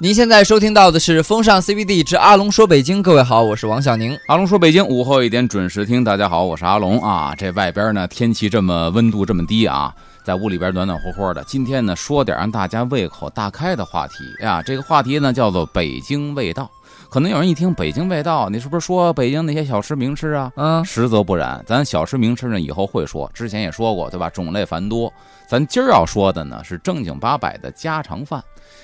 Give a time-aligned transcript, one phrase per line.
[0.00, 4.16] 您现在收听到的是《风尚 CBD 之阿龙说北京》，各位好，我是王小宁。
[4.28, 7.34] 阿龙说北京午后一点准时听，大家好，我是阿龙啊。
[7.36, 9.92] 这外边呢天气这么温度这么低啊，
[10.22, 11.42] 在屋里边暖暖和和的。
[11.48, 16.70] 今天呢说点让大家胃口大开的话题呀，这个话题呢叫做北京味道。
[17.10, 20.52] 可能有人一听北京味道，你是不是说北京那些小吃名吃啊？
[20.54, 24.30] 嗯，实则不然，咱小吃名吃呢以后会说，之前也说过对吧？
[24.30, 25.12] 种类繁多，
[25.48, 28.40] 咱今儿要说的呢是正经八百的家常饭。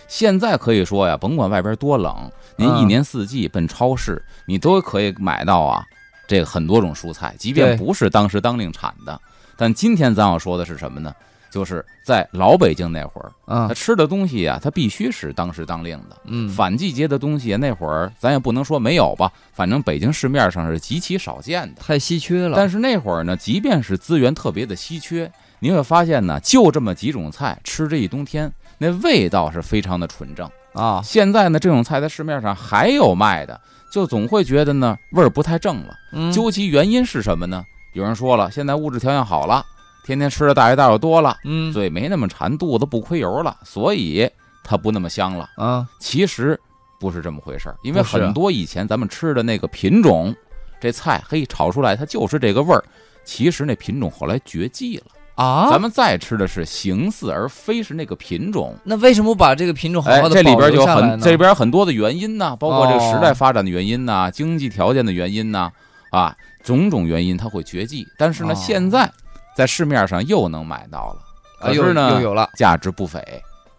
[0.09, 5.85] 现在可以说呀，甭管外边多冷，您一年四季奔超市，你都可以买到啊，
[6.27, 9.21] 这个很多种蔬菜，即便不是当时当令产的。
[9.57, 11.15] 但今天咱要说的是什么呢？
[11.51, 16.17] 就是在老北京那会儿，啊他，吃的东西呀，他必须是当时当令的。
[16.25, 21.81] 嗯，反季节的东西，那会儿咱也不能说没有吧，反正北京市面上是极其少见的。
[21.81, 22.57] 太稀缺了。
[22.57, 28.53] 但是那会儿呢，即便是资源特别的稀缺，你会发现呢，就这么几种菜，吃这一冬天，
[28.85, 30.51] 那味道是非常的纯正。
[30.75, 33.59] 啊，现在呢，这种菜在市面上还有卖的，
[33.91, 35.95] 就总会觉得呢味儿不太正了。
[36.13, 37.65] 嗯，究其原因是什么呢？
[37.93, 39.65] 有人说了，现在物质条件好了，
[40.05, 44.29] 天天吃的大鱼大肉多了，嗯，嘴没那么馋，肚子不亏油了，所以
[44.65, 45.49] 它不那么香了。
[45.57, 46.61] 啊，其实
[46.99, 50.35] 不是这么回事儿，因为很多以前咱们吃的那个品种，
[50.81, 52.85] 这菜嘿炒出来它就是这个味儿。
[53.25, 58.77] 其实那品种后来绝迹了，啊，咱们再吃的是形似，而非是那个品种。
[58.85, 65.73] 那为什么把这个品种好哎好，的这里边就很这里边有很多的原因呢，包括这个哦时代发展的原因呐、经济条件的原因呢，
[66.11, 68.07] 啊，种种原因它会绝迹。
[68.17, 69.11] 但是呢，哦现在
[69.57, 71.19] 在市面上又能买到了，
[71.61, 73.21] 可是呢又有了，价值不菲，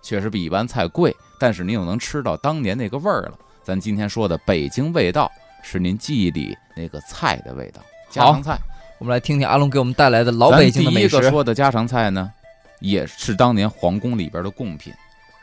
[0.02, 3.34] 确实比一般菜贵，但是您又能吃到当年那个味儿了。
[3.64, 5.32] 咱今天说的北京味道，
[5.64, 8.60] 是您记忆里那个菜的味道，家常菜。
[8.98, 11.30] 我们来听听阿龙给我们带来的老北京的美食第一个。
[11.30, 12.32] 说的家常菜呢，
[12.80, 14.94] 也是当年皇宫里边的贡品。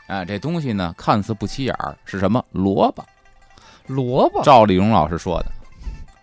[0.07, 2.43] 哎，这东西呢，看似不起眼儿，是什么？
[2.51, 3.05] 萝卜。
[3.87, 5.51] 萝卜，赵丽蓉老师说的。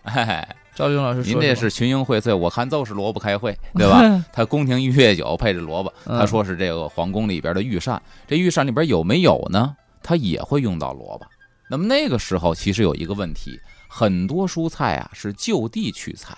[0.03, 4.01] 哎，赵丽蓉老师说，您这是群英荟萃，我看就是萝卜开会，对吧？
[4.33, 9.75] 他宫廷御乐酒配着萝卜，嗯他说是这个皇宫里边的御膳，这御膳里边有没有呢？
[10.03, 11.25] 他也会用到萝卜。
[11.69, 16.35] 那么那个时候其实有一个问题，很多蔬菜啊是就地取材，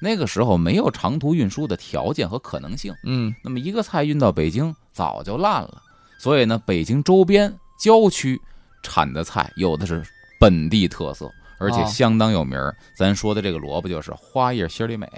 [0.00, 2.94] 那个时候没有长途运输的条件和可能性。
[3.04, 5.82] 嗯，那么一个菜运到北京早就烂了，
[6.18, 8.40] 所以呢，北京周边郊区
[8.82, 10.02] 产的菜有的是
[10.38, 12.76] 本地特色，而且哦相当有名儿。
[12.96, 15.08] 咱说的这个萝卜就是花叶心里美。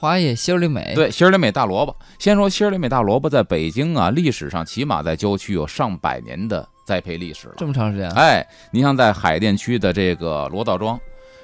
[0.00, 1.96] 花叶心里美，，对，心里美大萝卜。
[2.20, 7.54] 先说心里美大萝卜，在北京啊，历史上起码在郊区有上百年的栽培历史了。
[7.56, 10.96] 这么长时间，哎，你像在海淀区的这个罗道庄，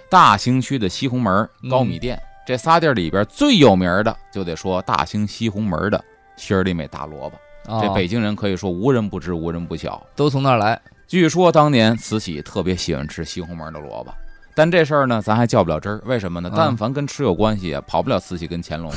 [0.09, 6.03] 大兴区的西红门、嗯高米店、这仨地儿里边最有名的，就得说大兴西红门的
[6.37, 7.37] 心里美大萝卜。
[7.67, 10.05] 哦这北京人可以说无人不知，无人不晓。
[10.15, 10.79] 都从那儿来，
[11.09, 14.13] 据说当年慈禧特别喜欢吃西红门的萝卜，
[14.55, 16.01] 但这事儿呢，咱还较不了真儿。
[16.05, 16.51] 为什么呢？
[16.53, 18.93] 嗯但凡跟吃有关系啊，跑不了慈禧跟乾隆。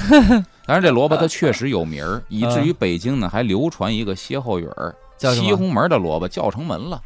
[0.66, 7.02] 但是，这萝卜它确实有名儿，以至于北京呢还流传一个歇后语儿：叫西红门的萝卜叫成门了。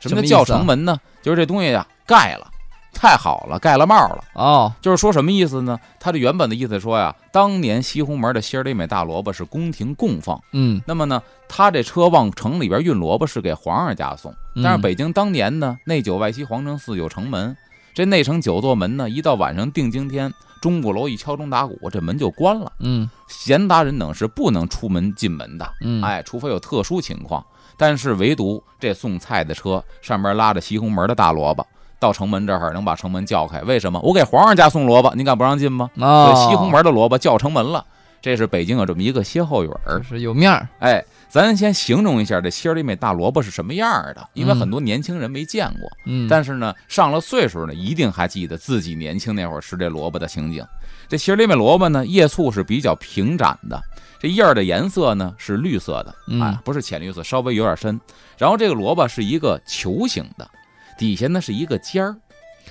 [0.00, 1.00] 什么叫叫成门呢？
[1.22, 2.46] 就是这东西呀、盖了，
[2.92, 4.24] 太好了，盖了帽了。
[4.34, 5.78] 哦，就是说什么意思呢？
[6.00, 10.38] 他这原本的意思说呀，当年西红门的心里美大萝卜是宫廷供奉。
[10.52, 14.62] 嗯，那么呢，他这车往城里边运萝卜是给皇上家送，嗯。
[14.62, 17.56] 但是北京当年呢，内九外七皇城四九城门，
[17.94, 23.08] 这内城九座门呢，一到晚上定经天，钟鼓楼一敲钟打鼓，这门就关了，嗯。
[23.28, 27.44] 闲杂人等是不能出门进门的，嗯，，哎，除非有特殊情况。
[27.76, 31.64] 但是唯独这送菜的车上面拉着西红门的大萝卜，
[31.98, 34.00] 到城门这儿能把城门叫开，为什么？
[34.00, 35.90] 我给皇上家送萝卜，您敢不让进吗？
[35.96, 37.84] 哦，所以西红门的萝卜叫城门了，
[38.22, 40.02] 这是北京有这么一个歇后语儿。
[40.02, 45.90] 是有面儿，哎，咱先形容一下这心里美大萝卜是什么样儿的，因为嗯很多年轻人没见过。
[46.06, 50.64] 嗯，但是呢，上了岁数呢，一定还记得自己年轻那会儿吃这萝卜的情景。
[51.08, 53.80] 这心里美萝卜呢，叶簇是比较平展的，
[54.20, 57.98] 这叶儿的颜色呢是绿色的，嗯啊，不是浅绿色，稍微有点深。
[58.36, 60.48] 然后这个萝卜是一个球形的，
[60.98, 62.16] 底下呢是一个尖儿，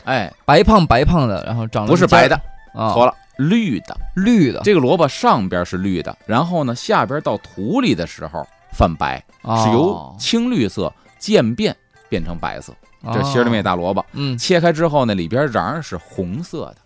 [0.03, 2.39] 哎，白胖白胖的，然后长了不是白的，
[2.73, 3.97] 啊，错了，绿的。
[4.15, 9.63] 绿的，这个萝卜上边是绿的，然后呢，下边到土里的时候泛白，哦。
[9.63, 11.75] 是由青绿色渐变
[12.09, 12.73] 变成白色。
[13.13, 16.77] 这是心里面大萝卜，嗯，切开之后呢，里边瓤是红色的。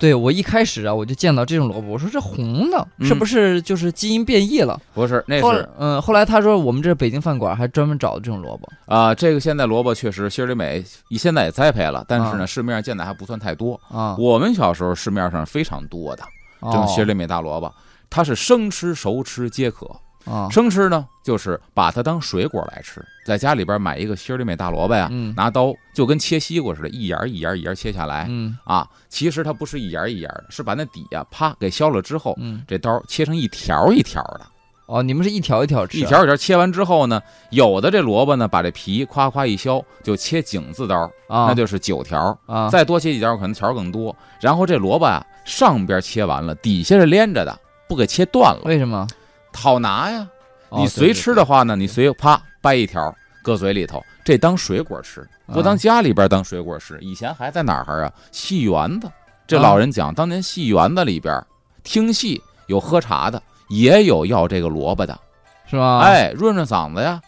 [0.00, 4.80] 对我一开始啊，我就见到这种萝卜，我说这红的，嗯是不是就是基因变异了？
[4.94, 10.82] 不是，那后是嗯，后来他说我们这北京饭馆还专门找的这种萝卜，啊、这个现在萝卜确实心里美，
[11.18, 13.78] 现在也栽培了，但是呢，啊市面上见的还不算太多。
[13.90, 16.24] 啊，我们小时候市面上非常多的
[16.62, 17.70] 这种哦心里美大萝卜，
[18.08, 19.86] 它是生吃熟吃皆可，
[20.24, 25.34] 啊，生吃呢，就是把它当水果来吃，在家里边买一个心里美大萝卜呀，嗯。
[25.36, 28.26] 拿刀就跟切西瓜似的，一沿儿一沿儿一沿儿切下来。
[28.28, 28.56] 嗯。
[28.64, 28.86] 啊。
[29.08, 34.46] 其实它不是一沿儿一沿儿的，是把那底呀啪给削了之后，嗯，这刀切成一条一条的，
[34.86, 37.20] 哦，你们是一条一条吃，一条一条切完之后呢，
[37.50, 40.96] 有的这萝卜呢，把这皮夸夸一削，就切井字刀，
[41.28, 44.14] 啊，那就是九条，啊，再多切几条可能条更多。
[44.40, 47.58] 然后这萝卜啊，上边切完了，底下是连着的，
[47.88, 49.06] 不给切断了，为什么？
[49.52, 50.26] 好拿呀。
[50.68, 53.12] 哦你随吃的话呢，你随啪掰一条
[53.42, 56.96] 搁嘴里头，这当水果吃，不当家里边当水果吃。
[57.00, 58.12] 以前还在哪儿啊？
[58.30, 59.10] 戏园子，
[59.48, 61.44] 这啊老人讲，当年戏园子里边
[61.82, 65.18] 听戏有喝茶的，也有要这个萝卜的，
[65.66, 67.20] 是吧？，哎，润润嗓子呀。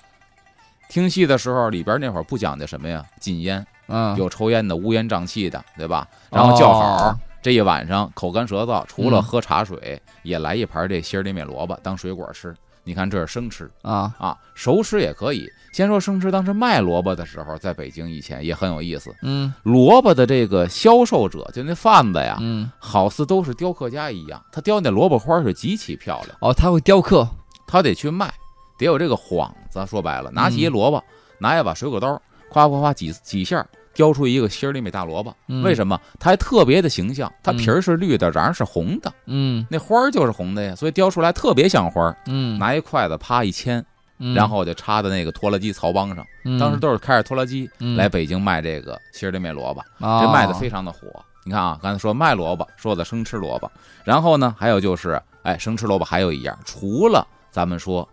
[0.89, 6.07] 听戏的时候，里边那会儿不讲究什么呀，禁烟，嗯，有抽烟的，乌烟瘴气的，对吧？
[6.31, 12.55] 然后叫好，哦这一晚上口干舌燥，除了嗯喝茶水，也来一盘这心儿里美萝卜当水果吃。
[12.85, 15.49] 你看这是生吃啊，啊，熟吃也可以。
[15.73, 19.15] 先说生吃，当时卖萝卜的时候，在北京以前也很有意思。
[19.23, 27.29] 嗯萝卜的这个销售者，就那贩子呀，嗯，好似都是雕刻家一样，他雕那萝卜花是极其漂亮，哦，他会雕刻，
[27.67, 28.33] 他得去卖，
[28.77, 29.85] 得有这个幌子。
[29.87, 31.03] 说白了，拿起一萝卜，
[31.39, 35.35] 拿一把水果刀，夸夸夸几几下，雕出一个心儿里美大萝卜。
[35.49, 35.63] 嗯。
[35.63, 36.01] 为什么？
[36.19, 39.67] 它还特别的形象，它皮儿是绿的，瓤是红的，嗯。
[39.71, 42.17] 那花儿就是红的呀，所以雕出来特别像花儿。
[42.27, 43.85] 嗯，拿一筷子啪一签，
[44.19, 44.35] 嗯。
[44.35, 46.25] 然后就插在那个拖拉机槽帮上。
[46.45, 46.59] 嗯。
[46.59, 47.97] 当时都是开着拖拉机嗯。
[47.97, 50.99] 来北京卖这个心儿里美萝卜，哦这卖的非常的火。
[51.45, 53.69] 你看啊，刚才说卖萝卜，说的生吃萝卜，
[54.05, 58.09] 然后呢，还有就是，哎，生吃萝卜还有一样，除了咱们说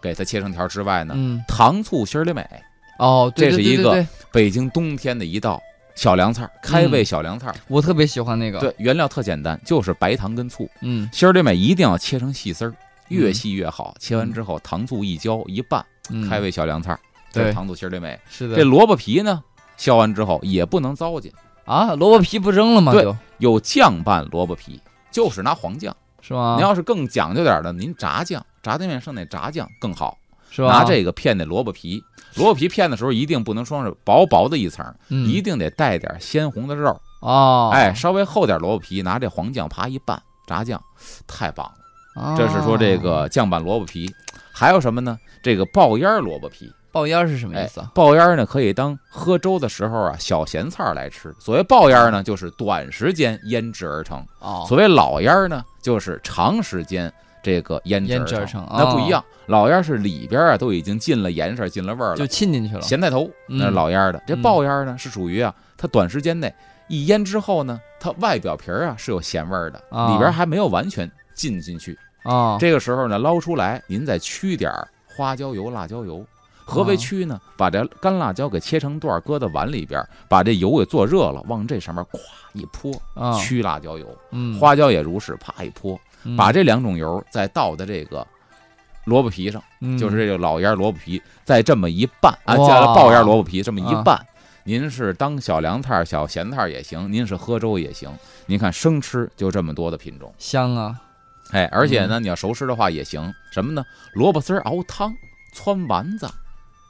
[0.00, 1.40] 给它切成条之外呢，嗯。
[1.46, 2.44] 糖醋心里美，
[2.98, 5.60] 哦，对这是一个北京冬天的一道
[5.94, 7.54] 小凉菜儿，开胃小凉菜儿。
[7.68, 10.68] 我特别喜欢那个，，对，原料特简单，就是白糖跟醋。
[10.80, 12.74] 嗯心儿里美一定要切成细丝儿，
[13.08, 13.94] 越嗯细越好。
[13.98, 17.00] 切完之后，糖醋一浇一拌，嗯，开胃小凉菜儿。
[17.32, 18.18] 对糖醋心儿里美。
[18.28, 19.42] 是的，这萝卜皮呢，
[19.76, 21.32] 削完之后也不能糟践，
[21.64, 22.92] 啊，萝卜皮不扔了吗？
[22.92, 23.04] 对
[23.38, 24.80] 有酱拌萝卜皮，
[25.10, 25.94] 就是拿黄酱。
[26.20, 26.54] 是吗？
[26.56, 30.16] 您要是更讲究点儿的，您炸酱，炸酱面上那炸酱更好。
[30.54, 30.68] 是吧？
[30.68, 32.00] 拿这个片那萝卜皮，
[32.36, 36.96] 萝卜皮片的时候一定不能说是薄薄的一层，嗯一定得带点鲜红的肉。
[37.20, 40.80] 哦，哎，稍微厚点萝卜皮，拿这黄酱啪一拌，炸酱，
[41.26, 42.22] 太棒了。
[42.22, 44.08] 哦，这是说这个酱拌萝卜皮，
[44.52, 45.18] 还有什么呢？
[45.42, 47.90] 这个爆烟儿萝卜皮，爆烟儿是什么意思啊？
[47.94, 51.34] 爆烟儿呢可以当喝粥的时候啊小咸菜来吃。
[51.40, 57.12] 所谓爆烟儿呢，就是短时间腌制而成；哦，所谓老烟儿呢，就是长时间
[57.44, 62.80] 这个腌腌制制而而成那不一哦样，老烟儿是里边啊都已经进了盐色、进了味儿就了，沁进去了。
[62.80, 64.20] 咸菜头那是嗯老烟儿的。
[64.26, 66.52] 这嗯爆烟儿呢是属于啊，它短时间内
[66.88, 71.96] 一腌之后呢，它外表皮儿啊是有咸味儿的，啊里边还没有完全浸进去。
[72.24, 76.24] 啊，这个时候呢，捞出来，您再驱点儿花椒油、辣椒油。
[76.66, 77.38] 何为啊驱呢？
[77.58, 82.18] 把这干辣椒给切成段儿，搁到碗里边儿，把这油给做热了，往这上面咵
[82.54, 84.06] 一泼，啊，驱辣椒油。
[84.30, 88.26] 嗯，花椒也如是，啪一泼，嗯把这两种油再倒在这个
[89.04, 94.26] 萝卜皮上，嗯就是这个老腌萝卜皮，再这么一拌啊，加了爆腌萝卜皮这么一啊拌，
[94.64, 98.10] 您是当小凉菜、小咸菜也行，您是喝粥也行。
[98.46, 100.32] 您看生吃就这么多的品种。
[100.38, 100.98] 香啊，
[101.50, 103.30] 哎，而且嗯呢，你要熟吃的话也行。
[103.52, 103.84] 什么呢？
[104.14, 105.14] 萝卜丝儿熬汤、
[105.54, 106.26] 汆丸子、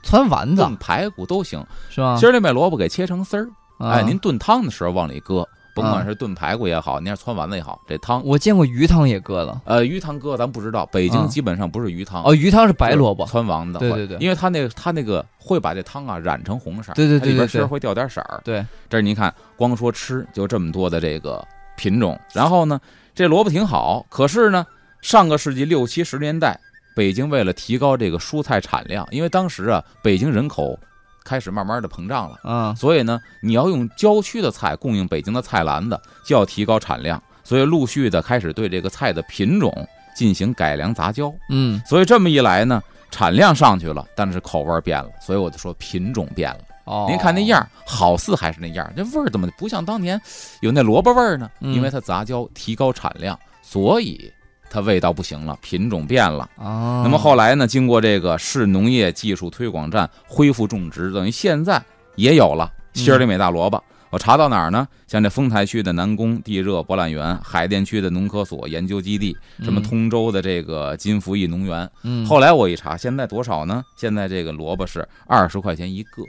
[0.05, 1.65] 汆丸子炖排骨都行。
[1.91, 2.17] 是吧？
[2.17, 3.49] 心儿里美萝卜给切成丝儿，
[3.79, 9.61] 啊哎，您炖汤的时候往里搁，甭管啊是炖排骨也好，你要汆丸子也好，这汤，我见过鱼汤也搁了。
[9.65, 13.27] 呃，鱼汤搁咱不知道，北京啊基本上不是鱼汤，哦，鱼汤是白萝卜。
[13.27, 18.41] 汆丸子，对对对因为它那个它那个会把这汤啊染成红色儿，对对对它里边对对丝儿会掉点色儿。
[18.45, 21.45] 对，这是您看，光说吃就这么多的这个
[21.77, 22.81] 品种，然后呢，
[23.13, 24.65] 这萝卜挺好，可是呢，
[25.01, 26.59] 上个世纪六七十年代，
[26.95, 30.79] 北京为了提高这个蔬菜产量，因为当时啊，北京人口
[31.25, 39.73] 开始慢慢的膨胀了，嗯所以呢，你要用郊区的菜供应北京的菜篮子，就要提高产量，所以陆续的开始对这个菜的品种
[40.15, 41.33] 进行改良杂交。
[41.49, 46.61] 嗯所以这么一来呢，产量上去了，但是口味变了，所以我就说品种变了。
[46.85, 50.21] 哦，您看那样儿，好似还是那样儿，这味儿怎么不像当年
[50.61, 51.51] 有那萝卜味儿呢？
[51.61, 54.31] 嗯因为它杂交提高产量，所以
[54.75, 56.51] 它味道不行了，品种变了。
[56.57, 61.81] 啊，那么后来呢，经过这个市农业技术推广站恢复种植，等于现在
[62.17, 63.81] 也有了希尔里美大萝卜。
[64.11, 64.87] 我查到哪儿呢？
[65.09, 73.83] 像这丰台区的南宫地热博览园，海淀区的农科所研究基地，什么嗯通州的这个金福益农园，嗯后来我一查，现在多少呢？
[73.97, 76.23] 现在这个萝卜是二十块钱一个，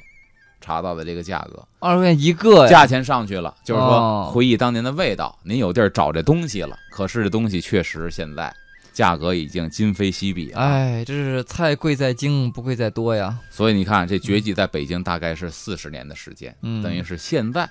[0.65, 6.75] 查到的这个价格，二十块钱一个呀，价钱上去了，就是说哦回忆当年的味道，您有地儿找这东西了。
[6.91, 8.51] 可是这东西确实现在
[8.91, 10.60] 价格已经今非昔比了。
[10.60, 13.38] 哎，这是菜贵在精，不贵在多呀。
[13.51, 17.69] 所以你看，这绝技在北京大概是四十年的时间，嗯，等于是现在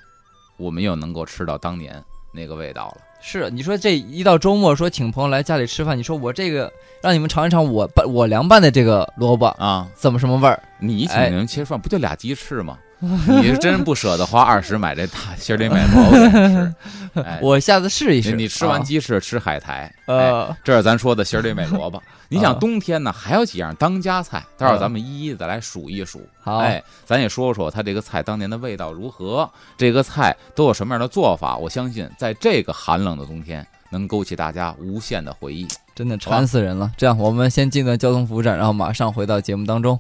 [0.57, 2.01] 我们又能够吃到当年
[2.33, 2.99] 那个味道了。
[3.27, 6.71] 是你说这一到周末说请朋友来家里吃饭，你说我这个
[7.03, 10.63] 让你们尝一尝我拌我凉拌的这个萝卜啊，怎么什么味儿？
[10.79, 12.79] 你请哎人切饭不就俩鸡翅吗？
[13.01, 16.75] 你是真不舍得花 二十买这大心里买萝卜吃。
[17.21, 18.31] 哎，我下次试一试。
[18.31, 22.03] 你你吃完啊鸡翅吃海苔，哎，呃，这是咱说的心里美萝卜。
[22.29, 26.27] 你想啊冬天呢，还有几样当家菜，待会儿咱们一一的来数一数。
[26.43, 31.57] 好，哎，咱也说说它这个菜当年的味道如何，这个菜都有什么样的做法。
[31.57, 35.69] 我相信在这个寒冷的冬天，能勾起大家无限的回忆。
[35.95, 36.91] 真的馋死人了。
[36.97, 39.97] 这样，我们先进段交通服务站，然后马上回到节目当中。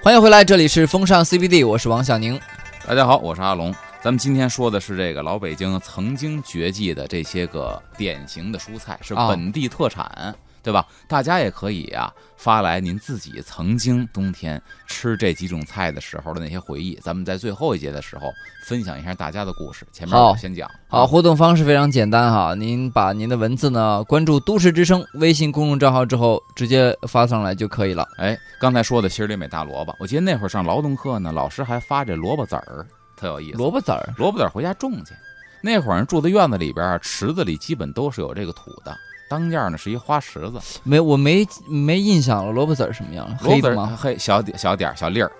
[0.00, 2.40] 欢迎回来，这里是风尚 CBD，我是王小宁。
[2.86, 3.74] 大家好，我是阿龙。
[4.00, 10.34] 咱们今天说的是这个老北京曾经绝迹的这些个典型的蔬菜，是啊本地特产，
[10.68, 10.86] 对吧？
[11.06, 16.94] 大家也可以啊发来您自己曾经冬天吃这几种菜的时候的那些回忆。
[17.00, 18.30] 咱们在最后一节的时候
[18.66, 19.86] 分享一下大家的故事。
[19.92, 20.70] 前面我先讲。
[20.86, 28.06] 好，互动方式非常简单哈，您把您的文字呢关注“都市之声”微信公众账号之后，直接发上来就可以了。
[28.18, 33.56] 哎，刚才说的心里美大萝卜，我记得那会儿上劳动课呢，老师还发这萝卜籽儿，特有意思。
[33.56, 35.14] 萝卜籽儿，萝卜籽儿回家种去。
[35.60, 38.94] 那会儿人住在院子里边，池子里基本都是有这个土的。
[39.28, 43.26] 当间儿呢是一花石子，没我没没印象了，萝卜籽儿什么样？
[43.42, 43.98] 萝卜籽儿黑的吗？
[44.00, 45.30] 黑小点小点儿小粒儿，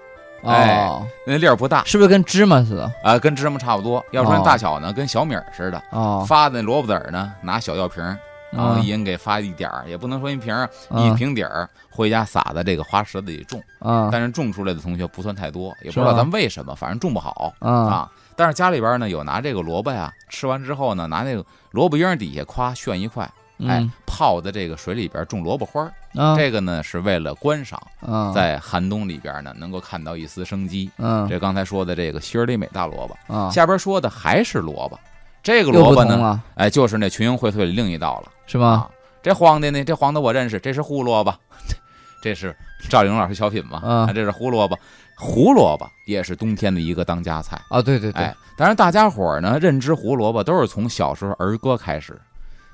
[0.45, 2.93] 哎哦，那粒儿不大是不是跟芝麻似的？
[3.03, 4.05] 啊，跟芝麻差不多。
[4.13, 5.83] 要说大小呢，跟小米儿似的。
[5.91, 8.17] 哦，发的那萝卜籽儿呢，拿小药瓶儿，
[8.53, 13.61] 然后嗯一人给发一点儿，也不能说一瓶儿，嗯一瓶底儿，回家撒在这个花池子里种。
[13.81, 18.11] 啊但是种出来的同学不算太多，也不知道咱为什么，反正种不好嗯啊。
[18.37, 23.29] 但是家里边呢有拿这个萝卜呀，吃完之后呢，拿那个萝卜缨底下夸炫一块，
[23.61, 25.93] 哎嗯，泡在这个水里边种萝卜花儿。
[26.15, 30.91] 啊这个呢是为了观赏，嗯在寒冬里边呢能够看到一丝生机。
[30.99, 34.99] 嗯这刚才说的这个心儿里美大萝卜，啊，下边说的还是萝卜，
[35.43, 38.69] 这个萝卜呢，哎，就是那群英荟萃的另一道了是吗？
[38.69, 38.91] 啊。
[39.21, 41.35] 这黄的呢，这黄的我认识，这是胡萝卜，
[42.23, 42.57] 这是
[42.89, 44.09] 赵丽蓉老师小品嘛？
[44.15, 44.79] 这是胡萝卜，
[45.17, 47.61] 胡萝卜也是冬天的一个当家菜。
[47.69, 52.19] 啊，对对对哎，，当然大家伙儿呢认知胡萝卜都是从小时候儿歌开始，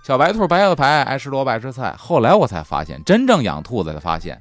[0.06, 1.94] 小白兔白了白，爱吃萝卜爱吃菜。
[1.96, 4.38] 后来我才发现，真正养兔子才发现，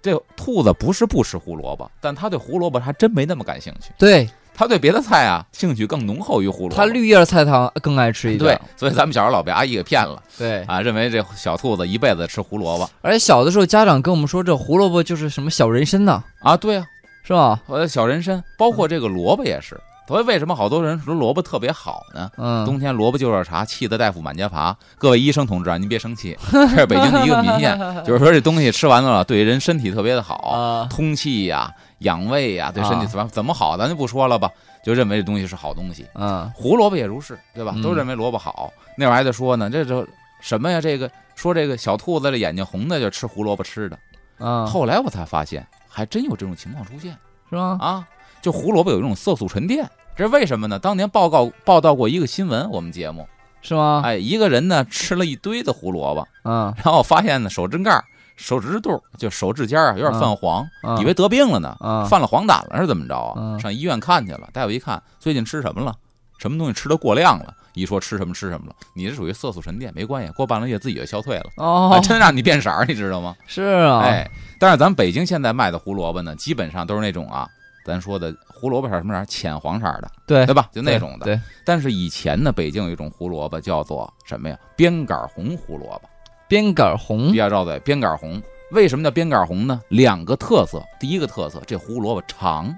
[0.00, 6.76] 这兔子不是不吃胡萝卜，但它对胡萝卜还真没那么感兴趣，对它对别的菜啊兴趣更浓厚于胡萝卜。
[6.76, 16.86] 它绿叶菜汤更爱吃一点对点。，所以咱们小时候老被阿姨给骗了对，啊，认为这小兔子一辈子吃胡萝卜而且小的时候家长跟我们说，这胡萝卜就是什么小人参呐，啊，对啊，
[17.24, 17.60] 是吧？
[17.66, 19.76] 呃小人参，包括这个萝卜也是。
[20.06, 22.30] 所以为什么好多人说萝卜特别好呢？
[22.36, 24.76] 嗯，冬天萝卜就热茶，气得大夫满街爬。
[24.98, 34.50] 各位医生同志啊，您别生气， 这是北京的一个民谚， 就是说这东西吃完了对人身体特别的好，啊，通气呀、养胃呀，对身体啊怎么怎么好，咱就不说了吧，
[34.84, 36.06] 就认为这东西是好东西。
[36.14, 37.72] 嗯胡萝卜也如是，对吧？
[37.76, 38.70] 嗯都认为萝卜好。
[38.98, 40.06] 那会儿还在说呢，这这
[40.40, 40.80] 什么呀？
[40.80, 43.98] 这个说这个小兔子的眼睛红的就吃胡萝卜吃的。
[44.38, 47.16] 嗯，后来我才发现，还真有这种情况出现
[47.48, 47.78] 是吗？
[47.80, 48.04] 啊！
[48.42, 50.78] 就胡萝卜有一种色素沉淀，这是为什么呢？
[50.78, 53.26] 当年报告报道过一个新闻，我们节目，
[53.62, 54.02] 是吗？
[54.04, 58.04] 哎，一个人呢吃了一堆的胡萝卜，嗯然后发现呢手指盖、
[58.36, 63.34] 手指肚就手指尖儿啊有点泛黄，嗯，以为得病了呢，嗯犯了黄疸了是怎么着啊？
[63.36, 65.94] 嗯上医院看去了，大夫一看，最近吃什么了？
[66.38, 67.54] 什么东西吃的过量了？
[67.74, 73.34] 一说吃什么吃什么了，你这属于色素沉淀，没关系，过半个月自己就消退了，哦还，真让你变色儿，你知道吗？
[73.46, 77.48] 是啊，哎，但是咱北京现在卖的胡萝卜呢，基本上都是那种啊，
[77.84, 79.24] 咱说的胡萝卜色儿什么色儿？
[79.26, 80.68] 浅黄色儿的，对对吧？
[80.72, 81.24] 就那种的。
[81.26, 84.56] 对，但是以前呢，北京有一种胡萝卜叫做什么呀？
[84.76, 86.02] 边杆红胡萝卜，
[86.48, 87.78] 边杆红比，较绕嘴。
[87.80, 89.80] 边杆红为什么叫边杆红呢？
[89.88, 92.74] 两个特色，第一个特色，这胡萝卜长，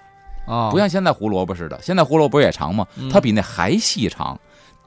[0.46, 2.86] 啊，不像现在胡萝卜似的，现在胡萝卜不是也长吗？
[2.96, 4.38] 嗯它比那还细长，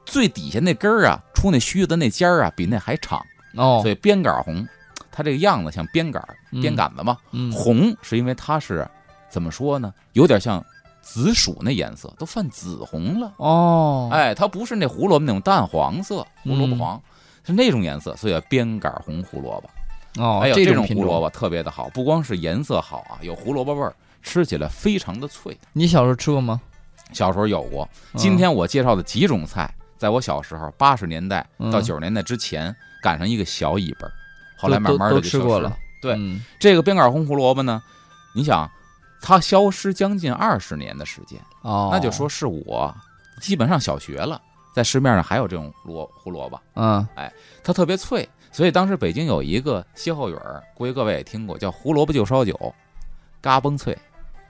[0.04, 3.24] 最底下那根儿啊，出那须子那尖儿啊，比那还长，
[3.56, 4.66] 哦所，以边杆红。
[5.10, 6.22] 它这个样子像边杆
[6.60, 8.88] 边杆子嘛，嗯红是因为它是
[9.28, 9.92] 怎么说呢？
[10.12, 10.64] 有点像
[11.00, 13.32] 紫薯那颜色，都泛紫红了。
[13.36, 17.02] 哦，哎，它不是那胡萝卜那种淡黄色，胡萝卜嗯黄，
[17.44, 20.22] 是那种颜色，所以叫边杆红胡萝卜。
[20.22, 25.56] 哦，哎呦，这这种，胡萝卜特别的好，不光是颜色好啊，有胡萝卜味儿，吃起来非常的脆。
[25.72, 26.60] 你小时候吃过吗？
[27.12, 27.88] 小时候有过。
[28.12, 34.08] 嗯今天我介绍的几种菜，在我小时候八十年代嗯到九十年代之前，赶上一个小尾巴，
[34.58, 35.74] 后来慢慢的就吃过了。
[36.02, 37.82] 对嗯这个边杆红胡萝卜呢，
[38.34, 38.70] 你想，
[39.20, 42.94] 它消失将近二十年的时间，哦，那就说是我
[43.40, 44.40] 基本上小学了，
[44.74, 47.06] 在市面上还有这种萝胡萝卜，嗯。
[47.14, 47.32] 哎
[47.62, 52.74] 它特别脆，所以当时北京有一个歇后语儿，估计各位也听过，叫“胡萝卜就烧酒，
[53.42, 53.96] 嘎嘣脆”，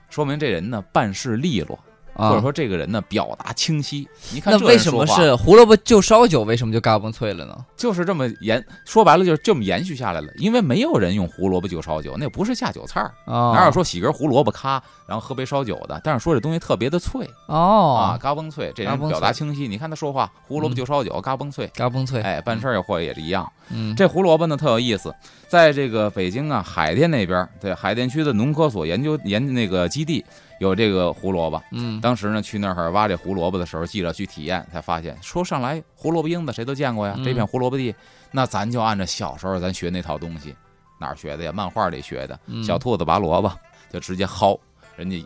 [0.09, 1.88] 说明这人呢办事利落，啊，
[2.19, 4.07] 或者说这个人呢表达清晰。
[4.31, 6.43] 你看那这为什么是胡萝卜就烧酒？
[6.43, 7.55] 为什么就嘎嘣脆了呢？
[7.77, 8.63] 就是这么延？
[8.85, 15.99] 说白了就是这么延续下来了，因为没有人用胡萝卜就烧酒，那不是下酒菜儿，啊，哪有说洗根胡萝卜咔，然后喝杯烧酒的？
[16.03, 19.67] 但是说这东西特别的脆啊，哦，嘎嘣脆，这人表达清晰。
[19.67, 21.69] 你看他说话，胡萝卜就烧酒，嘎嘣脆。
[21.75, 23.49] 嘎嘣脆，哎，办事儿或者也是一样。
[23.69, 25.13] 嗯，这胡萝卜呢特有意思，
[25.47, 30.25] 在这个北京啊海淀那边儿，对海淀区的农科所研究研那个基地
[30.59, 31.61] 有这个胡萝卜。
[31.71, 37.93] 嗯当时呢去那儿挖这胡萝卜的时候，记者去体验才发现，说上来胡萝卜缨子谁都见过呀，嗯这片胡萝卜地，
[38.31, 40.55] 那咱就按照小时候咱学那套东西，
[40.99, 41.51] 哪儿学的呀？
[41.51, 43.51] 漫画里学的，嗯小兔子拔萝卜
[43.89, 44.59] 就直接薅，
[44.95, 45.25] 人家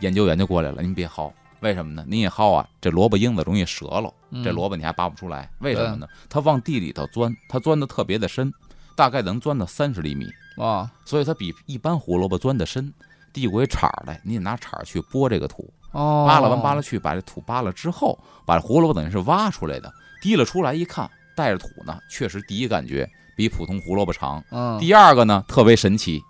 [0.00, 1.32] 研究员就过来了，您别薅。
[1.60, 2.04] 为什么呢？
[2.06, 4.12] 您一薅啊，这萝卜缨子容易折了，
[4.44, 5.50] 这嗯萝卜你还拔不出来。
[5.60, 6.06] 为什么呢？
[6.28, 8.52] 它往地里头钻，它钻的特别的深，
[8.94, 10.26] 大概能钻到三十厘米，
[10.58, 12.92] 啊，所以它比一般胡萝卜钻的深。
[13.34, 24.42] 递过一铲儿来，你得拿铲儿去拨这个土，哦，扒拉完扒拉去，把这土扒了之后，把这胡萝卜等于是挖出来的，提了出来一看，带着土呢，确实第一感觉比普通胡萝卜长。
[24.50, 26.22] 嗯，第二个呢，特别神奇，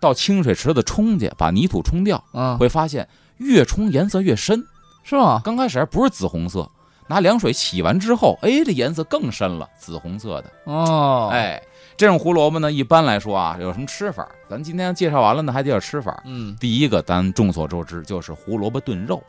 [0.00, 3.08] 到清水池子冲去，把泥土冲掉，嗯，会发现
[3.38, 4.62] 越冲颜色越深。
[5.02, 5.40] 是吗？
[5.44, 6.66] 刚开始还不是紫红色，
[7.08, 10.50] 拿凉水洗完之后，哎，这颜色更深了，紫红色的。
[10.64, 11.62] 哦，，哎，
[11.96, 14.26] 这种胡萝卜呢，一般来说啊，有什么吃法？
[14.48, 16.22] 咱今天介绍完了呢，还得有吃法。
[16.24, 19.22] 嗯，第一个，咱众所周知就是胡萝卜炖肉，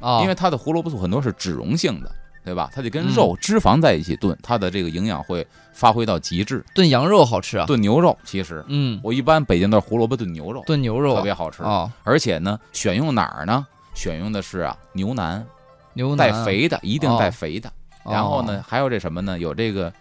[0.00, 2.10] 哦，因为它的胡萝卜素很多是脂溶性的，
[2.44, 2.70] 对吧？
[2.72, 6.64] 它得跟嗯肉、脂肪在一起炖，它的这个营养会发挥到极致。
[6.74, 11.62] 炖羊肉好吃啊，炖牛肉，其实嗯，我一般北京都是胡萝卜炖牛肉，炖牛肉啊特别好吃。
[11.62, 13.66] 哦，而且呢，选用哪儿呢？
[13.94, 15.44] 选用的是啊牛腩，
[15.92, 17.68] 牛腩，带肥的，一定带哦肥的。
[18.04, 19.38] 哦然后呢，，还有这什么呢？
[19.38, 19.92] 有这个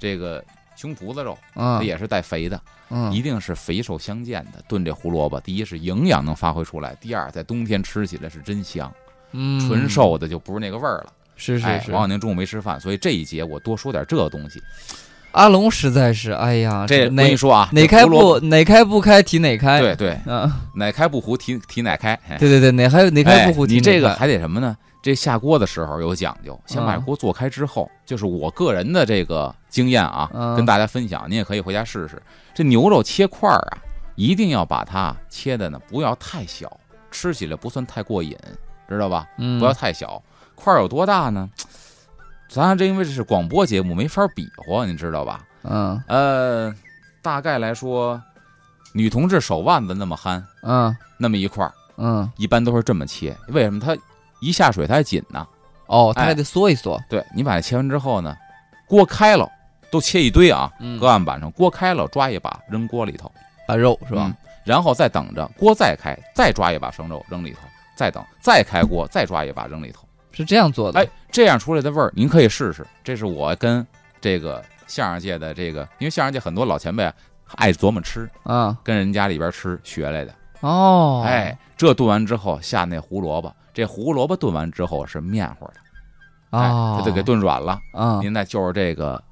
[0.00, 0.42] 这个
[0.76, 2.60] 胸脯子肉，嗯，它也是带肥的，
[2.90, 4.62] 嗯，一定是肥瘦相间的。
[4.68, 8.92] 炖这胡萝卜，第一是营养能发挥出来，第二在冬天吃起来是真香。
[9.32, 11.06] 嗯，纯瘦的就不是那个味儿了。
[11.06, 14.62] 哎，是是是，王小宁中午没吃饭，所以这一节我多说点这东西。
[15.32, 22.12] 阿龙实在是，哎呀，这我跟哪你说啊，哪开不哪开不开提哪开，对对，嗯，哪开不糊提提哪开。
[22.28, 24.76] 哎对对对，哪开哪开不糊你这个还得什么呢？
[25.02, 32.22] 这下锅的时候有讲究，先把嗯锅做开之后，就是我个人的这个经验啊，嗯跟大家分享，您也可以回家试试。
[32.54, 33.82] 这牛肉切块儿啊，
[34.14, 36.74] 一定要把它切的呢不要太小，
[37.10, 38.38] 吃起来不算太过瘾，
[38.88, 39.26] 知道吧？
[39.38, 40.22] 嗯，不要太小。
[40.54, 41.50] 块儿有多大呢？
[42.48, 45.44] 咱这因为这是广播节目，没法比划，你知道吧？
[45.64, 46.74] 嗯呃，
[47.22, 48.22] 大概来说，
[48.92, 53.36] 女同志手腕子那么憨，嗯那么一块儿，嗯，一般都是这么切。
[53.48, 53.80] 为什么？
[53.80, 53.96] 它
[54.42, 55.46] 一下水它还紧呢。
[55.86, 58.34] 哦，他哎还得缩一缩，对你把它切完之后呢，
[58.86, 59.50] 锅开了，
[59.90, 63.30] 都切一堆啊，嗯搁案板上，锅开了，抓一把扔锅里头，
[63.68, 64.36] 把肉是吧嗯？
[64.64, 67.60] 然后再等着锅再开，再抓一把生肉扔里头，
[67.94, 70.06] 再等再开锅，再抓一把扔里头。
[70.30, 72.86] 是这样做的，哎，这样出来的味儿，您可以试试。
[73.04, 73.86] 这是我跟
[74.18, 77.12] 这个相声界的这个，因为相声界很多老前辈啊
[77.56, 80.34] 爱琢磨吃，啊，跟人家里边吃学来的。
[80.60, 85.74] 哦，哎，这炖完之后下那胡萝卜，这胡萝卜炖完之后是面糊的，
[86.50, 87.78] 哎啊，它就给炖软了。
[87.92, 89.22] 啊，您再就是这个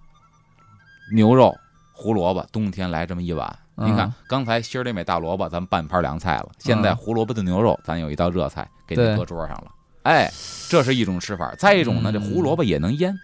[1.12, 1.54] 牛肉、
[1.92, 3.48] 胡萝卜，冬天来这么一碗。
[3.76, 6.48] 嗯您看，刚才心里美大萝卜，咱们半盘凉菜了。
[6.58, 9.70] 现在嗯胡萝卜炖牛肉，咱有一道热菜给您搁桌上了。
[10.02, 10.30] 哎，
[10.68, 11.54] 这是一种吃法。
[11.56, 13.18] 再一种呢，嗯这胡萝卜也能腌。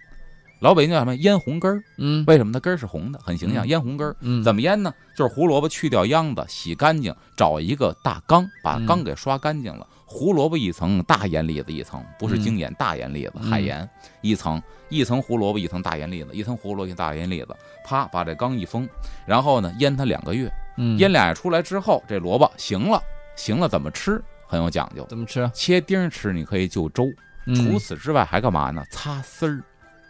[0.59, 1.15] 老北京叫什么？
[1.17, 1.83] 腌红根儿。
[1.97, 3.19] 嗯为什么它根儿是红的？
[3.23, 4.15] 很形象，嗯腌红根儿。
[4.21, 4.93] 嗯，怎么腌呢？
[5.15, 9.87] 就是胡萝卜去掉秧子，洗干净，找一个大缸，把嗯缸给刷干净了。
[10.09, 13.87] 胡萝卜一层，大盐粒子一层，不是嗯精盐，大盐粒子，嗯海盐
[14.21, 17.49] 一层，一层胡萝卜，一层大盐粒子，一层胡萝卜，一层大盐粒子，
[17.85, 18.87] 啪，把这缸一封，
[19.25, 23.01] 然后呢，腌它两个月，嗯腌俩月出来之后，这萝卜行了，
[23.35, 25.49] 行了，怎么吃很有讲究，怎么吃？
[25.53, 27.03] 切丁儿吃，你可以就粥，
[27.47, 28.81] 除嗯，此之外还干嘛呢？
[28.89, 29.61] 擦丝儿，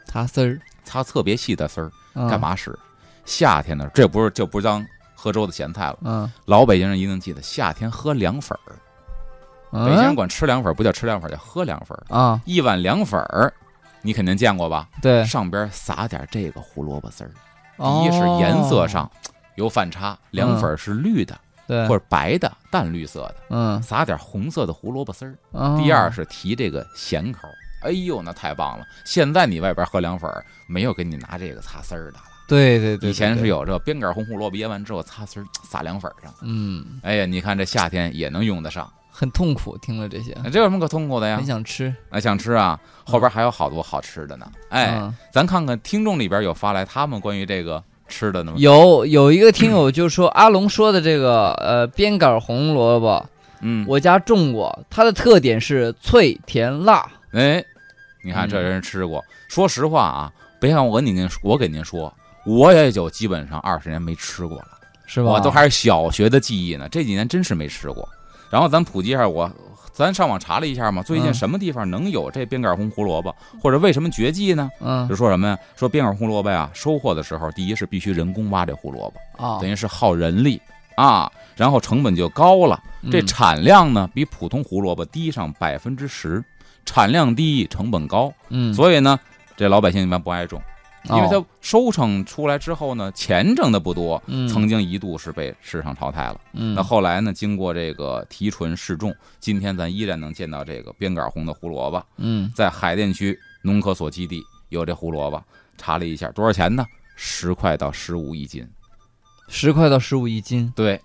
[0.07, 2.39] 擦丝儿，擦特别细的丝儿，嗯干？
[2.39, 2.77] 嘛使？
[3.25, 5.97] 夏天呢，这不是这不是当喝粥的咸菜了。
[6.03, 8.73] 嗯，老北京人一定记得，夏天喝凉粉儿。
[9.69, 12.15] 北京人嗯管吃凉粉儿不叫吃凉粉儿，叫喝凉粉儿。
[12.15, 13.53] 啊，一碗凉粉儿，
[14.01, 14.87] 你肯定见过吧？
[15.01, 17.31] 对，上边撒点这个胡萝卜丝儿。
[17.75, 19.11] 第哦一是颜色上
[19.55, 25.35] 有反差，凉粉儿是绿的对，或者白的，淡绿色的，嗯，撒点红色的胡萝卜丝儿。
[25.51, 27.53] 哦第二是提这个咸口儿。
[27.81, 28.85] 哎呦，那太棒了！
[29.05, 32.23] 现在你外边喝凉粉儿，没有给你拿这个擦丝儿的了。
[32.47, 36.33] 对对对，以前是，有这边杆红胡萝卜腌完之后擦丝儿撒凉粉儿上。
[36.41, 41.45] 嗯，哎呀，你看这夏天也能用得上，很痛苦，听了这些，这有什么可痛苦的呀很？
[41.45, 44.49] 想吃，啊，想吃啊，后边还有好多好吃的呢。
[44.69, 48.53] 哎，嗯咱看看听众里边有发来他们关于这个吃的呢？
[48.55, 53.25] 有有一个听友就说阿龙说的这个呃边杆红萝卜，
[53.59, 57.11] 嗯，我家种过，它的特点是脆甜辣。
[57.31, 57.63] 哎，
[58.23, 59.23] 你看这人吃过。
[59.47, 62.13] 说实话啊，别看我跟您我给您说，
[62.45, 64.67] 我也就基本上二十年没吃过了，
[65.05, 65.29] 是吧？
[65.31, 68.07] 我都还是小学的记忆呢，这几年真是没吃过。
[68.49, 69.51] 然后咱普及一下，我
[69.91, 74.69] 咱上网查了一下嘛，最近嗯什么地方能有这边杆红胡萝卜，或者为什么绝迹呢？
[74.79, 75.57] 嗯就说什么呀？
[75.75, 80.61] 说边杆胡萝卜呀，收获的时候，第一是必须人工挖这胡萝卜，啊等，于是耗人力
[80.95, 82.81] 啊，然后成本就高了。
[83.11, 86.43] 这嗯产量呢，比普通胡萝卜低上百分之十，
[86.87, 89.19] 产量低，成本高，嗯，所以呢，
[89.55, 90.59] 这老百姓一般不爱种，
[91.09, 94.47] 因为它哦收成出来之后呢，钱挣的不多，嗯。
[94.47, 96.41] 曾经一度是被市场淘汰了。
[96.53, 96.73] 嗯。
[96.73, 102.49] 那后来呢，经过这个提纯试种，今天咱依然能见到这个边杆红的胡萝卜，嗯。
[102.55, 105.43] 在海淀区农科所基地有这胡萝卜，
[105.77, 106.85] 查了一下多少钱呢？
[107.15, 108.67] 十块到十五一斤，
[109.49, 110.71] 十块到十五一斤。
[110.75, 111.01] 对，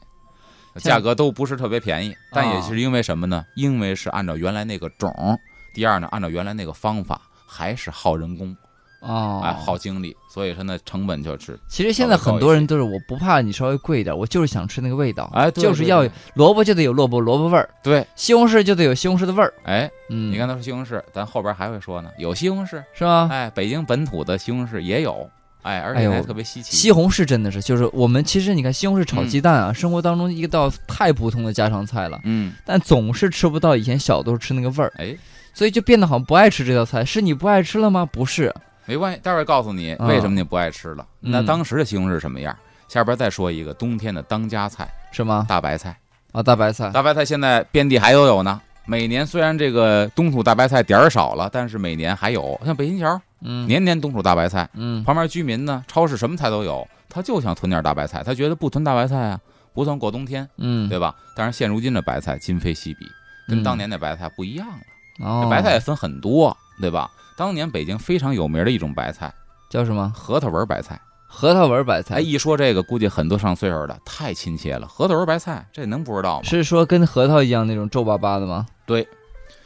[0.76, 2.60] 价格都不是特别便宜，但也啊。
[2.60, 3.44] 是因为什么呢？
[3.56, 5.38] 因为是按照原来那个种儿，
[5.72, 8.56] 第二呢，按照原来那个方法，还是耗人工，
[9.00, 19.52] 哦，哎，耗精力，所以说呢成本就是，其实现在很多人都是我不怕你稍微贵一点，我就是想吃那个味道，哎，对就是要萝卜就得有萝卜萝卜味儿，对，西红柿就得有西红柿的味儿。
[19.64, 23.28] 哎，嗯，你刚才说西红柿，咱后边还会说呢，有西红柿，是吗？
[23.30, 25.28] 哎，北京本土的西红柿也有，
[25.62, 35.16] 哎，而且特别稀奇，西红柿真的是，就是我们其实你看西红柿炒嗯鸡蛋啊，生活当中一道太普通的家常菜了，嗯，但总是吃不到以前小的时候吃那个味儿，哎，
[35.54, 37.04] 所以就变得好像不爱吃这道菜。
[37.04, 38.08] 是你不爱吃了吗？
[38.10, 38.52] 不是，
[38.86, 41.06] 没关系，待会儿告诉你啊为什么你不爱吃了。
[41.20, 42.56] 那嗯当时的西红柿什么样？
[42.88, 45.46] 下边再说一个冬天的当家菜是吗？
[45.48, 45.96] 大白菜。
[46.32, 48.60] 啊，大白菜，大白菜现在遍地还都有呢。
[48.86, 52.58] 每年虽然这个冬储大白菜点儿少了，但是每年还有。
[52.64, 59.38] 像北新桥嗯，年年冬储大白菜，嗯旁边居民呢，超市什么菜都有，他就想囤点大白菜，他觉得不囤大白菜啊，
[59.74, 61.14] 不算过冬天，嗯，对吧？
[61.36, 63.06] 但是现如今的白菜今非昔比，
[63.46, 64.76] 跟嗯当年的白菜不一样了。
[65.22, 67.10] 哦这白菜也分很多，对吧？
[67.36, 69.32] 当年北京非常有名的一种白菜，
[69.70, 70.12] 叫什么？
[70.14, 71.00] 核桃纹白菜。
[71.26, 72.16] 核桃纹白菜。
[72.16, 74.86] 哎，一说这个，估计很多上岁数的太亲切了。
[74.86, 76.42] 核桃纹白菜，这能不知道吗？
[76.44, 78.66] 是说跟核桃一样那种皱巴巴的吗？
[78.84, 79.08] 对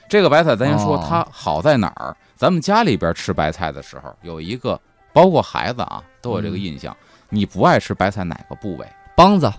[0.09, 2.17] 这个白菜，咱先说哦它好在哪儿。
[2.37, 4.81] 咱们家里边吃白菜的时候，有一个，
[5.13, 6.97] 包括孩子啊，都有这个嗯印象。
[7.29, 8.87] 你不爱吃白菜哪个部位？
[9.17, 9.53] 帮子，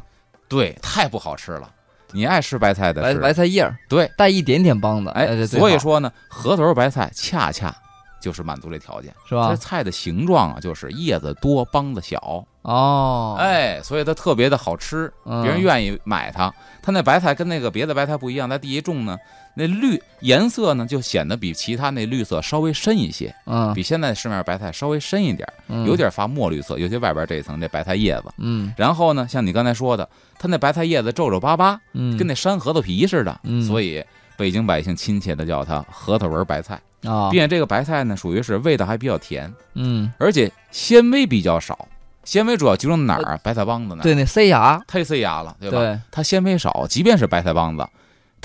[0.47, 1.69] 对，太不好吃了。
[2.11, 5.09] 你爱吃白菜的白是白菜叶儿，对，带一点点帮子。
[5.11, 7.75] 哎，所以说呢，核桃白菜恰恰
[8.21, 9.13] 就是满足这条件。
[9.27, 9.55] 是吧这？
[9.57, 16.53] 菜的形状啊，就是叶子多，帮子小，哦，，哎，所以它特别的好吃，嗯别人愿意买它。
[16.81, 19.17] 它那白菜跟那个别的白菜不一样，在地一种呢，
[19.57, 28.25] 那绿颜色呢就显得比其他那绿色稍微深一些，嗯，比现在市面白菜稍微深一点，嗯有，点发墨绿色，尤其外边这一层这白菜叶子。
[28.37, 34.03] 嗯然后呢，像你刚才说的，它那白菜叶子皱皱巴巴，嗯，跟那山核桃皮似的，嗯所以
[34.37, 41.87] 北京百姓亲切的叫它核桃纹白菜，啊，并且这个白菜呢，属于是味道还比较甜，嗯，而且纤维比较少。
[42.23, 43.39] 纤维主要集中在哪儿啊？
[43.41, 45.77] 白菜帮子那儿，对，那塞牙，太塞牙了，对吧？
[45.77, 47.87] 对，它纤维少，即便是白菜帮子，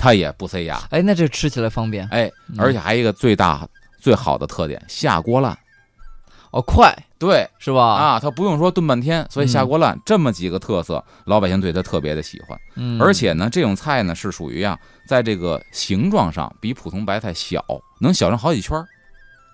[0.03, 0.81] 它也不塞牙。
[0.89, 3.65] 哎，那这吃起来方便，哎，嗯而且还有一个最大
[3.97, 5.57] 最好的特点，下锅烂。
[6.51, 7.81] 哦，快对是吧？
[7.81, 12.59] 啊，它不用说炖半天，所以下锅烂这么几个特色，老百姓对它特别的喜欢。
[12.75, 17.63] 嗯，而且呢，这种菜呢是属于啊，在这个形状上比普通白菜小，
[17.99, 18.85] 能小上好几圈儿。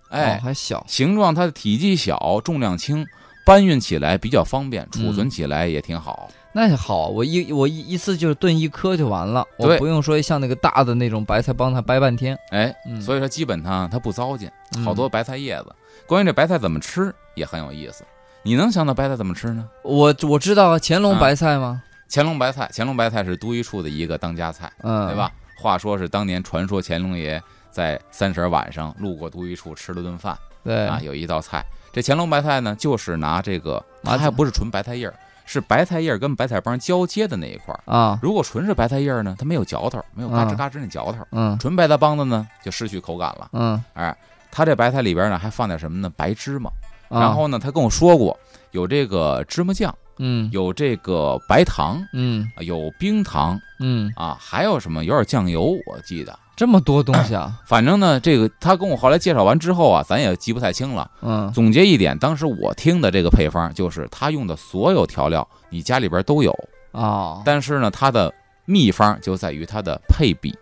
[0.09, 3.05] 哎哦，还小，形状它的体积小，重量轻，
[3.45, 6.29] 搬运起来比较方便，储存起来也挺好。
[6.51, 15.75] 那好，我一我一一次就是炖一颗就完了，我不用说像那个大的那种白菜帮它掰半天，哎，嗯，所以说基本上它不糟践，嗯好多白菜叶子。
[16.07, 18.03] 关于这白菜怎么吃也很有意思，
[18.41, 19.67] 你能想到白菜怎么吃呢？
[19.83, 21.83] 我我知道啊，乾隆啊白菜吗？
[22.09, 25.31] 乾隆白菜，乾隆白菜是都一处的一个当家菜，嗯，对吧？？
[25.55, 35.13] 话说是当年传说乾隆爷在三十晚上路过都一处吃了顿饭对啊，有一道菜，这乾隆白菜呢，就是拿这个，它还不是纯白菜叶儿，
[35.51, 37.81] 是白菜叶儿跟白菜帮交接的那一块儿。
[37.91, 41.25] 啊，如果纯是白菜叶儿呢，它没有嚼头，没有嘎吱啊嘎吱那嚼头。
[41.31, 43.49] 嗯纯白菜帮子呢，就失去口感了。
[43.53, 44.15] 嗯，哎，
[44.51, 46.11] 它这白菜里边呢还放点什么呢？
[46.15, 46.69] 白芝麻。
[47.09, 48.37] 啊然后呢，他跟我说过，
[48.69, 55.03] 有这个芝麻酱，嗯有这个白糖，嗯有冰糖嗯，啊，还有什么？
[55.03, 56.37] 有点酱油，我记得。
[56.59, 61.09] 这么多东西啊， 反正呢，这个他跟我后来介绍完之后啊，咱也记不太清了。
[61.21, 66.53] 嗯总结一点，当时我听的这个配方就是他用的所有调料，你家里边都有，
[66.91, 68.33] 哦但是呢，它的
[68.65, 70.53] 秘方就在于它的配比。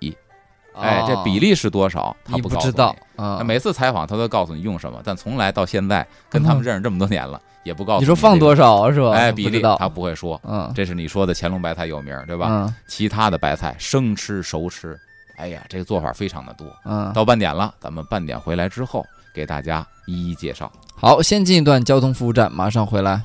[0.79, 2.15] 哎，这比例是多少？
[2.23, 3.23] 他你不知道你。
[3.23, 3.43] 啊那？
[3.43, 8.91] 每次采访他都告诉你用什么，但从来到现在跟他们认识这么多年了，也不告诉你说放多少？
[8.93, 9.13] 是吧？
[9.13, 10.39] 哎，比例不他不会说。
[10.43, 12.45] 嗯，这是你说的乾隆白菜有名，对吧？
[12.51, 14.95] 嗯其他的白菜生吃熟吃，
[15.37, 16.67] 哎呀，这个做法非常的多。
[16.83, 20.71] 嗯，到半点了，咱们半点回来之后给大家一一介绍。
[20.95, 23.21] 好，先进一段交通服务站，马上回来。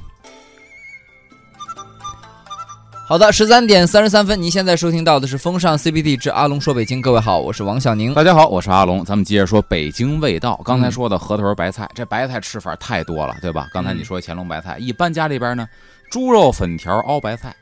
[3.08, 7.00] 好的，十三点三十三分，您现在收听到的是风尚 CBD 之阿龙说北京。
[7.00, 8.14] 各位好，我是王小宁。
[8.14, 10.60] 大家好，我是阿龙，咱们接着说北京味道。
[10.64, 13.68] 刚才嗯说的河头白菜，这白菜吃法太多了，对吧？
[13.72, 15.66] 刚才你说乾隆白菜，一般家里边呢，
[16.10, 17.54] 猪肉粉条熬白菜，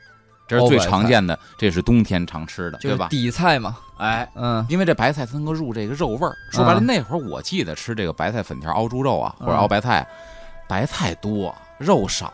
[0.58, 3.08] 这是最常见的，这是冬天常吃的，对吧？
[3.08, 6.34] 底菜嘛，哎，嗯因为这白菜它能够入这个肉味儿。
[6.50, 10.06] 说白了，嗯那会儿我记得吃这个白菜粉条熬猪肉啊，嗯或者熬白菜，
[10.68, 12.32] 白菜多肉少，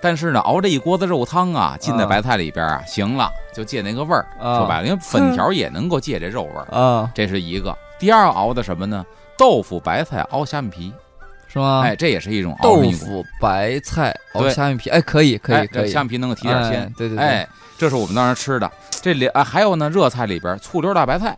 [0.00, 4.26] 但是呢，熬这一锅子肉汤啊，浸在嗯白菜里边啊，行了，就借那个味儿。
[4.40, 7.76] 啊说白了，因为粉条也能够借这肉味儿，啊，这是一个。
[7.98, 9.04] 第二熬的什么呢？
[9.38, 10.92] 豆腐白菜熬虾米皮，
[11.56, 11.82] 是吗？
[11.82, 16.92] 哎，这也是一种熬豆腐白菜熬对虾米皮，哎，可以可以哎可以，虾米皮能够提点鲜哎。
[16.96, 18.70] 对对对，哎，这是我们当时吃的。
[19.02, 21.36] 这里啊，还有呢，热菜里边醋溜大白菜，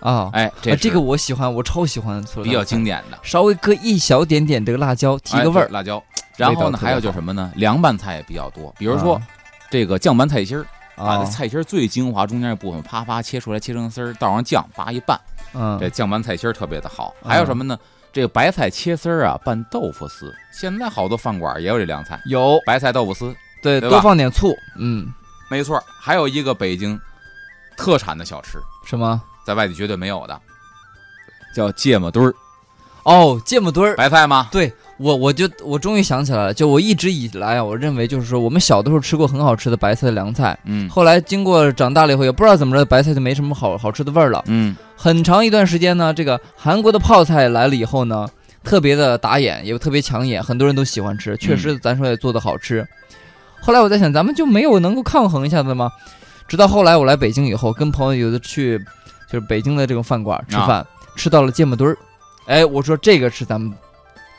[0.00, 3.18] 啊，哎，这啊这个我喜欢，我超喜欢醋比较经典的。
[3.22, 5.68] 稍微搁一小点点这个辣椒，提个味儿哎。
[5.70, 6.02] 辣椒。
[6.36, 7.52] 然后呢，还有就是什么呢？
[7.54, 9.22] 凉拌菜也比较多，比如说啊
[9.70, 10.64] 这个酱拌菜心儿，
[10.96, 15.20] 把菜心儿最精华中间一部分啪啪切出来，切成丝儿，倒上酱，叭一拌，
[15.52, 17.14] 嗯，这酱拌菜心儿特别的好。
[17.22, 17.78] 嗯还有什么呢？
[18.12, 20.32] 这个白菜切丝儿啊，拌豆腐丝。
[20.52, 25.06] 现在好多饭馆也有这凉菜，有白菜豆腐丝，对，对多放点醋，嗯，
[25.50, 25.82] 没错。
[26.00, 26.98] 还有一个北京
[27.76, 29.20] 特产的小吃，什么？
[29.44, 30.38] 在外地绝对没有的，
[31.54, 32.34] 叫芥末墩儿，
[33.04, 33.96] 哦，芥末墩儿。
[33.96, 34.48] 白菜吗？
[34.52, 44.44] 对我，我就我终于想起来了，就我一直以来啊，我认为就是说，我们小的时候吃过很好吃的白菜凉菜，嗯后来经过长大了以后，也不知道怎么着，白菜就没什么好好吃的味儿了。
[44.46, 48.28] 嗯很长一段时间呢，这个韩国的泡菜来了以后呢，
[48.62, 51.34] 特别的打眼，也特别抢眼，很多人都喜欢吃。
[51.38, 52.86] 确实，咱说也做的好吃。
[53.62, 55.90] 后来我在想，咱们就没有能够抗衡一下子吗？
[56.46, 58.78] 直到后来我来北京以后，跟朋友有的去，
[59.26, 60.86] 就是北京的这种饭馆吃饭，
[61.16, 61.96] 吃到了芥末墩儿。
[62.44, 63.72] 哎，我说这个是咱们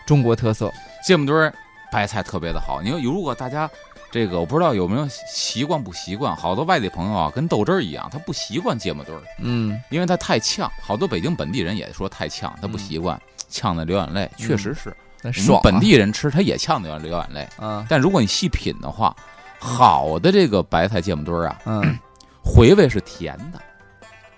[0.06, 0.72] 中国特色。
[1.04, 1.52] 芥末墩儿
[1.92, 2.84] 白菜特别的好。
[2.84, 3.68] 你说如果大家
[4.12, 10.70] 这个我不知道有没有习惯不习惯，好多外地朋友啊跟豆汁儿一样，他不习惯芥末墩儿，嗯，因为他太呛。
[10.82, 14.30] 好多北京本地人也说太呛，他不习惯，呛的流眼泪。
[14.36, 15.62] 确实是，我那爽、啊。
[15.64, 17.48] 们本地人吃他也呛的流眼泪。
[17.58, 19.16] 啊，但如果你细品的话，
[19.60, 21.98] 好的这个白菜芥末墩儿啊，嗯，
[22.44, 23.62] 回味是甜的。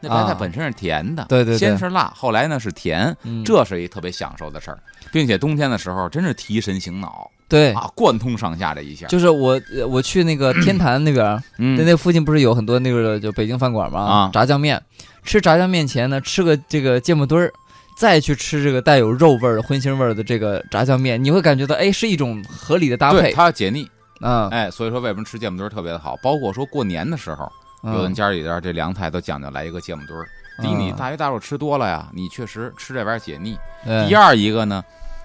[0.06, 4.78] 那白菜啊本身是甜的，对对对先是辣，后来呢是甜，嗯这是一特别享受的事儿，
[5.14, 9.06] 并且冬天的时候真是提神醒脑对，啊，贯通上下这一下。
[9.06, 14.00] 就是我呃我去那个天坛那边在，嗯对，那附近不是有很多那个就北京饭馆吗？
[14.00, 14.82] 啊炸酱面，
[15.24, 17.54] 吃炸酱面前呢，吃个这个芥末墩儿，
[17.96, 23.88] 再去吃这个带有肉味儿的荤腥味儿的这个炸酱面，你会感觉到哎是一种合理的搭配它解腻，
[24.20, 24.50] 啊。
[24.52, 26.18] 哎，所以说为什么吃芥末墩儿特别的好？
[26.24, 27.48] 包括说过年的时候，
[27.84, 30.28] 嗯有的家里边这凉菜都讲究来一个芥末墩儿。
[30.60, 33.56] 第一，你嗯大鱼大肉吃多了呀，你确实吃这玩意儿解腻。
[33.86, 34.84] 对第二一个呢，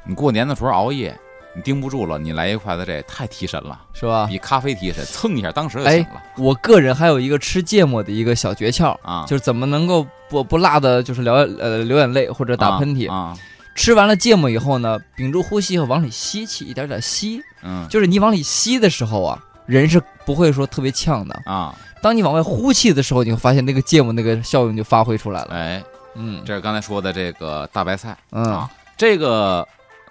[0.08, 1.14] 你过年的时候熬夜，
[1.54, 4.26] 你盯不住了，你来一筷子这太提神了，是吧？
[4.26, 13.12] 比咖啡提神，蹭一下当时就哎醒了我个人还有一个吃芥末的一个小诀窍，啊，就是怎么能够不不辣的，就是流呃流眼泪或者打喷嚏。
[13.12, 13.36] 啊，
[13.74, 21.38] 吃完了芥末以后呢，屏住呼吸往里吸气，一点点吸，嗯就是你往里吸的时候啊，人是不会说特别呛的。
[21.44, 25.54] 啊，当你往外呼气的时候，你会发现那个芥末那个效应就发挥出来了。
[25.54, 25.82] 哎，
[26.14, 28.16] 嗯这是刚才说的这个大白菜。
[28.30, 29.64] 嗯啊这个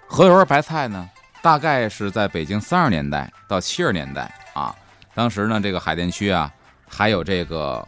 [0.08, 1.08] 河油白菜呢，
[1.42, 4.74] 大概是在北京三十年代到七十年代啊，
[5.14, 6.50] 当时呢，这个海淀区啊，
[6.88, 7.86] 还有这个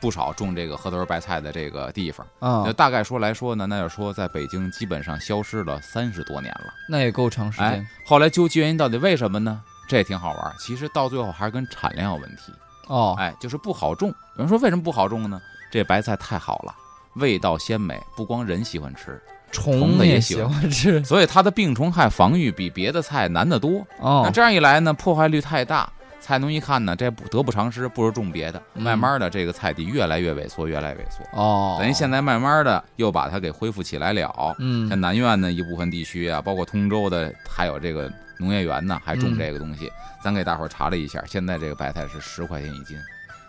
[0.00, 2.26] 不少种这个河头白菜的这个地方。
[2.38, 6.72] 啊就，大概说来说呢，那就说在北京基本上消失了三十多年了。
[6.88, 9.60] 那也够长时哎间。，后来究其原因，到底为什么呢？
[9.88, 10.54] 这也挺好玩。
[10.58, 12.52] 其实到最后还是跟产量有问题。
[12.86, 14.08] 哦，哎，就是不好种。
[14.36, 15.40] 有人说为什么不好种呢？
[15.70, 16.74] 这白菜太好了，
[17.14, 19.20] 味道鲜美，不光人喜欢吃，
[19.56, 21.02] 虫子也喜欢欢吃。
[21.04, 23.78] 所以它的病虫害防御比别的菜难得多。
[23.98, 25.88] 哦那哦，这样一来呢，破坏率太大，
[26.20, 28.62] 菜农一看呢，这不得不偿失，不如种别的。
[28.74, 31.24] 嗯慢慢的，这个菜地越来越萎缩，越来越萎缩。
[31.32, 34.54] 哦，等于现在慢慢的又把它给恢复起来了。
[34.58, 39.90] 嗯像南苑呢一部分地区啊，包括通州的，还有这个农业园呢，还种嗯这个东西。
[40.22, 42.98] 咱给大伙儿查了一下，现在这个白菜是十块钱一斤，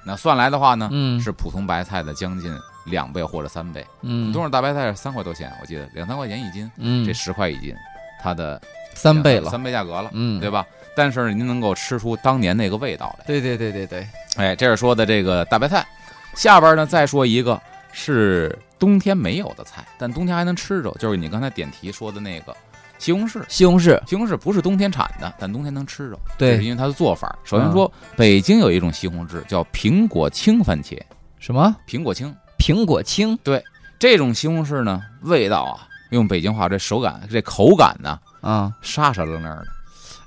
[0.06, 2.56] 那算来的话呢，嗯是普通白菜的将近
[2.88, 3.86] 两倍或者三倍。
[4.02, 7.76] 嗯东市大白菜是三块多钱，我记得两三块钱一斤，嗯这十块一斤，
[8.22, 8.62] 它的
[8.96, 9.50] 三倍了。
[9.50, 10.66] 三倍价格了，嗯，对吧？
[10.96, 13.26] 但是您能够吃出当年那个味道来。
[13.26, 15.86] 对对对对对，哎，这是说的这个大白菜。
[16.34, 17.60] 下边呢再说一个，
[17.92, 22.56] 是冬天没有的菜，但冬天还能吃着，就是你刚才点题说的那个
[23.00, 23.44] 西红柿。
[23.48, 27.36] 西红柿，西红柿不是冬天产的，但冬天能吃着，对是因为它的做法。
[27.44, 31.00] 首先说，北京有一种西红柿叫苹果青番茄，
[31.40, 33.38] 什么苹果青苹果青。
[33.44, 33.64] 对
[34.00, 38.72] 这种西红柿呢，味道啊，用北京话这手感这口感呢，啊？
[38.82, 39.66] 沙沙愣愣的，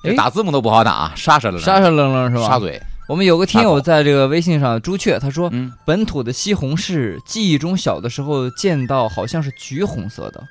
[0.03, 2.49] 这哎打字幕都不好打，沙沙愣愣，沙沙愣愣是吧？
[2.49, 10.43] 沙嘴，我们有个听友在这个微信上，朱雀，他说嗯，本土的西红柿，记忆中小的时候见到好像是橘红色的，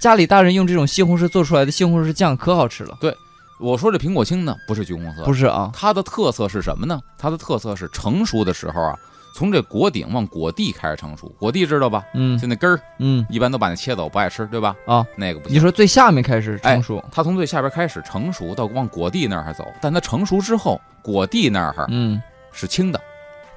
[0.00, 2.96] 家里大人用这种西红柿做出来的西红柿酱可好吃了。
[3.00, 3.16] 对
[3.60, 7.00] 我说这苹果青呢，不是橘红色，不是啊，它的特色是什么呢？
[7.18, 8.98] 它的特色是成熟的时候啊，
[9.34, 11.26] 从这果顶往果蒂开始成熟。
[11.38, 12.04] 果蒂知道吧？
[12.14, 14.76] 嗯就那根儿，嗯，一般都把那切走，不爱吃，对吧？
[14.86, 15.56] 啊，那个不行。
[15.56, 23.00] 你说最下面开始成熟，它从最下边开始成熟，到往果蒂那儿走，但它成熟之后，果蒂那儿嗯，是青的。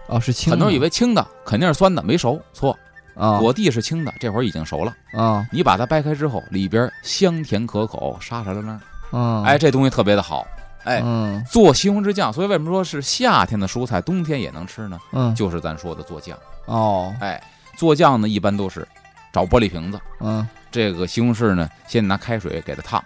[0.08, 2.76] 哦是青的，很多人以为青的肯定是酸的，没熟，错，
[3.14, 4.96] 啊果蒂是青的，这会儿已经熟了。
[5.14, 8.80] 啊你把它掰开之后，里边香甜可口，沙沙愣愣。
[9.12, 10.48] 啊，哎，这东西特别的好。
[10.88, 11.44] 哎，嗯。
[11.52, 15.00] 做西红柿酱，所以为什么说是夏天的蔬菜，冬天也能吃呢？
[15.12, 15.36] 嗯。
[15.36, 16.38] 就是咱说的做酱。
[16.66, 17.14] 哦。
[17.20, 17.42] 哎，
[17.78, 18.88] 做酱呢，一般都是
[19.34, 20.48] 找玻璃瓶子，嗯。
[20.72, 23.04] 这个西红柿呢，先拿开水给它烫，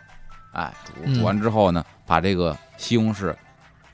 [0.54, 1.16] 哎，煮嗯。
[1.16, 3.34] 煮完之后呢，把这个西红柿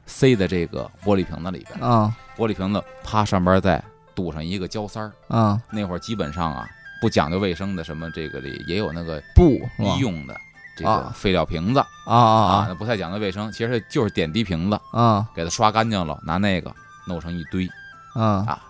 [0.05, 2.13] 塞在这个玻璃瓶子里边，啊。
[2.37, 5.11] 玻璃瓶子啪上边再堵上一个胶塞儿。
[5.27, 5.61] 啊。
[5.71, 6.67] 那会儿基本上啊，
[7.01, 9.59] 不讲究卫生的，什么这个里也有那个布
[9.99, 10.35] 用的
[10.77, 15.01] 这个啊废料瓶子啊啊那不太讲究卫生，其实就是点滴瓶子，啊。
[15.01, 16.71] 啊给它刷干净了，拿那个
[17.07, 17.67] 弄成一堆。
[18.13, 18.61] 啊。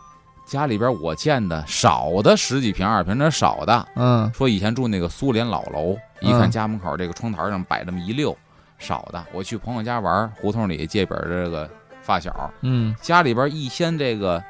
[0.46, 3.88] 家里边我见的少的十几瓶二瓶，那少的。
[3.98, 4.32] 嗯。
[4.34, 6.52] 说以前住那个苏联老楼，一看嗯。
[6.52, 8.36] 家门口这个窗台上摆这么一溜，
[8.80, 9.22] 少的。
[9.34, 11.70] 我去朋友家玩，胡同里借本这个
[12.02, 12.96] 发小，嗯。
[13.02, 14.42] 家里边一掀这个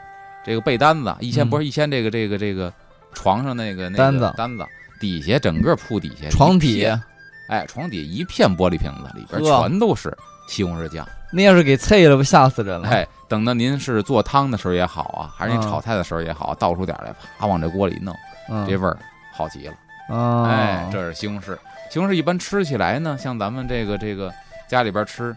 [0.46, 1.50] 这个被单子，一掀嗯。
[1.50, 2.72] 不是一掀这个这个这个
[3.13, 4.34] 床上那个那个单子。
[4.38, 4.63] 单子
[5.00, 7.02] 底下整个铺底下床底一片，
[7.47, 10.15] 哎，床底一片玻璃瓶子，里边全都是
[10.47, 11.07] 西红柿酱。
[11.31, 12.88] 那要是给碎了，不吓死人了？
[12.89, 18.15] 哎，等到您是做汤的时候也好啊，还是您嗯炒菜的时候也好，倒出点来，啪往这锅里一弄，
[18.49, 18.97] 嗯，这味儿
[19.33, 19.73] 好极了。
[20.10, 21.57] 啊，哎，这是西红柿。
[21.89, 24.33] 西红柿一般吃起来呢，像咱们这个这个
[24.69, 25.36] 家里边吃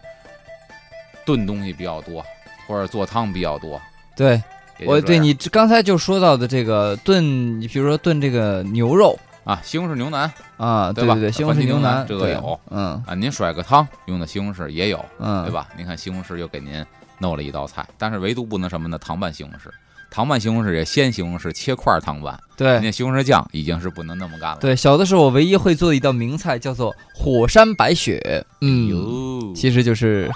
[1.25, 2.23] 炖东西比较多，
[2.67, 3.81] 或者做汤比较多。
[4.15, 4.41] 对
[4.85, 15.51] 我对你刚才就说到的这个炖，你比如说炖这个牛肉啊，西红柿牛腩啊，对吧对对，西红柿牛腩腩这个有嗯啊，您甩个汤用的西红柿也有，嗯，对？
[15.51, 15.67] 吧？
[15.75, 16.85] 您看西红柿又给您
[17.17, 18.97] 弄了一道菜，但是唯独不能什么呢？
[18.99, 19.71] 糖拌西红柿，
[20.11, 24.57] 糖拌西红柿也鲜西红柿切块儿糖拌，对那西红柿酱已经是不能那么干了。
[24.61, 30.29] 对，小的时候我唯一会做的一道名菜叫做火山白雪，嗯，哟，其实就是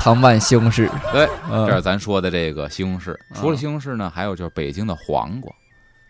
[0.00, 0.90] 糖拌西红柿。
[1.12, 3.14] 对，嗯这是咱说的这个西红柿。
[3.34, 5.52] 除了啊西红柿呢，还有就是北京的黄瓜，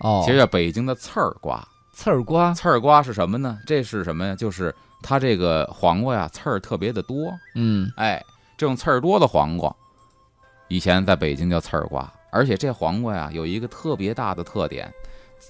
[0.01, 1.63] 哦，其实叫北京的刺儿瓜。
[2.01, 3.59] 刺儿瓜，刺儿瓜是什么呢？
[3.67, 4.35] 这是什么呀？
[4.35, 7.31] 就是它这个黄瓜呀，刺儿特别的多。
[7.55, 8.25] 嗯哎，
[8.57, 9.71] 这种刺儿多的黄瓜，
[10.69, 14.91] 以前在北京叫刺儿瓜，而且这黄瓜呀有一个特别大的特点，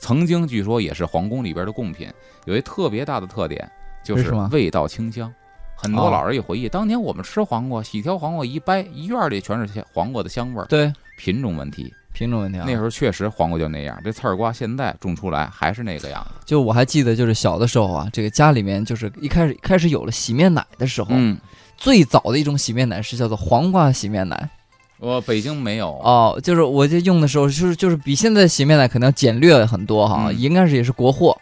[0.00, 2.12] 曾经据说也是皇宫里边的贡品，
[2.46, 3.70] 有一特别大的特点
[4.02, 5.32] 就是味道清香。
[5.76, 10.64] 很多哦老人一回忆，当年我们吃黄瓜，洗条黄瓜一掰，一院里全是香黄瓜的香味儿。
[10.64, 12.64] 对，品种问题，品种问题啊。
[12.66, 16.30] 那时候确实黄瓜就那样，这刺儿瓜现在种出来还是那个样子。
[16.44, 21.36] 就我还记得，就是小的时候啊，这个家里面就是一开始开始有了洗面奶的时候，嗯，
[21.76, 24.50] 最早的一种洗面奶是叫做黄瓜洗面奶。
[24.98, 25.88] 我北京没有。
[26.04, 31.36] 哦，就是我就用的时候，就是就是比现在的洗面奶可能要简略很多哈，嗯应该是也是国货。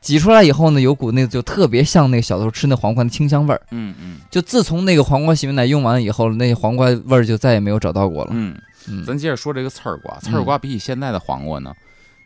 [0.00, 3.60] 挤出来以后呢，有股那个就特别像那个小时候吃那黄瓜的清香味儿。
[3.72, 8.30] 嗯嗯就自从那个黄瓜洗面奶用完了以后，那黄瓜味儿就再也没有找到过了。
[8.32, 8.62] 嗯，嗯，
[9.06, 11.74] 咱接着说这个刺儿瓜，刺儿瓜比起现在的黄瓜呢，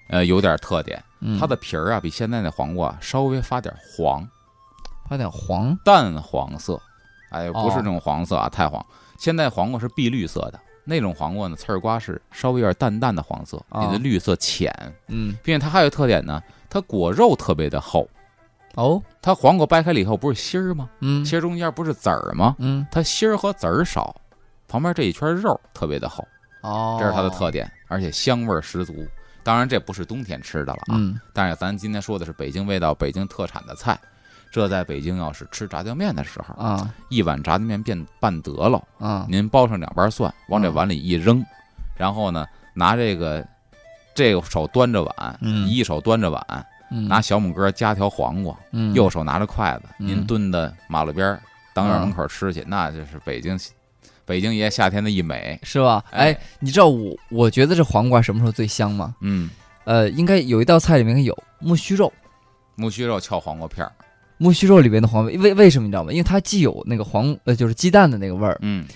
[0.08, 4.26] 呃，有点特点，嗯它的皮儿啊比现在的黄瓜稍微发点黄，
[5.08, 6.80] 发点黄淡黄色，
[7.30, 8.84] 哎，哦不是那种黄色啊，太黄。
[9.18, 14.72] 现在黄瓜是碧绿色的，那种黄瓜呢，刺儿瓜是稍微有点淡淡的黄色，哦你的绿色浅，
[15.08, 18.08] 嗯并且它还有特点呢，它果肉特别的厚。
[18.76, 20.88] 哦它黄瓜掰开了以后不是芯儿吗？
[21.00, 22.54] 嗯芯儿中间不是籽儿吗？
[22.58, 24.14] 嗯它芯儿和籽儿少，
[24.68, 26.26] 旁边这一圈肉特别的厚，
[26.60, 29.06] 哦，这是它的特点，而且香味儿十足。
[29.42, 30.94] 当然，这不是冬天吃的了啊。
[30.96, 33.98] 嗯但是咱今天说的是北京味道、北京特产的菜。
[34.52, 41.40] 这在北京要是吃炸酱面的时候，啊一碗炸酱面变拌得了，啊您包上两瓣蒜，往这嗯碗里一扔，
[41.96, 42.44] 然后呢，
[42.74, 43.46] 拿这个
[44.12, 51.40] 这个手端着碗，嗯一手端着碗，嗯拿小拇哥夹条黄瓜，嗯右手拿着筷子，嗯您蹲在马路边儿
[51.72, 53.56] 当院门口吃去，那就是北京
[54.30, 55.58] 北京爷夏天的一美。
[55.64, 56.04] 是吧？
[56.12, 59.16] 哎，你知道我我觉得这黄瓜什么时候最香吗？
[59.20, 59.50] 嗯，
[59.84, 62.12] 呃，应该有一道菜里面有木须肉，
[62.76, 63.90] 木须肉翘黄瓜片儿，
[64.38, 66.12] 木须肉里边的黄瓜，为为什么你知道吗？
[66.12, 68.86] 因为它既有那个黄呃就是鸡蛋的那个味儿，嗯，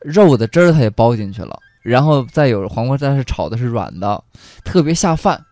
[0.00, 4.24] 肉的汁儿它也包进去了，然后再有黄瓜，但是炒的是软的，
[4.64, 5.44] 特别下饭。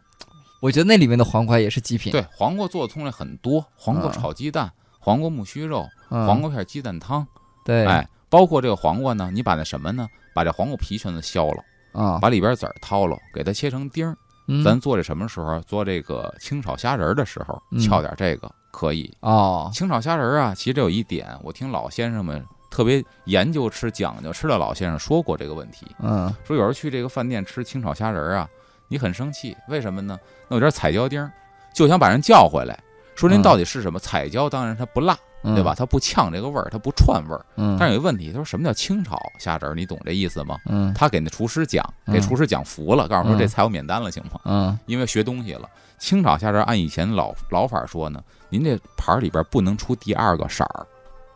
[0.63, 2.11] 我觉得那里面的黄瓜也是极品。
[2.11, 7.25] 对，黄瓜做的通类很多，黄瓜嗯炒鸡蛋，黄瓜木须肉，嗯，黄瓜片鸡蛋汤，
[7.65, 10.09] 对，哎，包括这个黄瓜呢，你把那什么呢？
[10.35, 14.17] 把这黄瓜皮全都削了，啊，把里边籽儿掏了，给它切成丁儿。
[14.49, 15.59] 嗯咱做这什么时候？
[15.63, 19.13] 做这个清炒虾仁儿的时候，嗯翘点这个可以。
[19.21, 28.49] 哦，清炒虾仁儿啊，其实这有一点，我听老先生们特别研究吃、讲究吃的老先生说过这个问题，嗯说有时候去这个饭店吃清炒虾仁儿啊，
[28.87, 30.17] 你很生气，为什么呢？
[30.47, 31.33] 那有点彩椒丁儿，
[31.75, 32.79] 就想把人叫回来，
[33.17, 33.99] 说您嗯到底是什么？
[33.99, 35.75] 彩椒当然它不辣，嗯对吧？？
[35.77, 37.45] 它不呛这个味儿，它不串味儿。
[37.57, 39.75] 嗯，但是有一个问题，他说什么叫清炒虾仁儿？
[39.75, 40.59] 你懂这意思吗？
[40.67, 44.41] 嗯他给那厨师讲，嗯给厨师讲服了，告诉说嗯这菜我免单了，行吗？
[44.45, 45.69] 嗯因为学东西了。
[45.99, 48.21] 清炒虾仁儿按以前老老法说呢，
[48.51, 50.87] 您这盘儿里边不能出第二个色儿，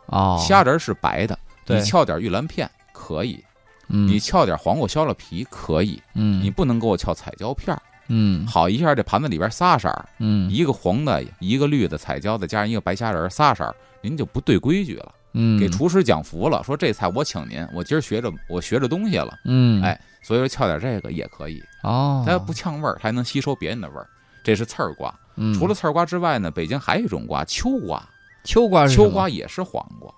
[0.07, 3.43] 哦，虾仁儿是白的，你翘点玉兰片可以，
[3.87, 7.81] 嗯你翘点黄瓜削了皮可以，嗯你不能给我翘彩椒片儿。
[8.13, 15.15] 嗯好一下，这盘子里边仨色儿，嗯一个黄的，一个绿的彩椒的，加上一个白虾仁儿，仨色儿，您就不对规矩了。
[15.33, 24.05] 嗯给厨师讲服了，说这菜我请您，我今儿学着我学着东西了，嗯哎所以说翘点这个也可以，哦，它不呛味儿，它还能吸收别人的味儿。
[24.43, 25.13] 这是刺儿瓜。
[25.37, 28.05] 嗯除了刺儿瓜之外呢，北京还有一种瓜，秋瓜。
[28.43, 30.13] 秋瓜是秋瓜也是黄瓜。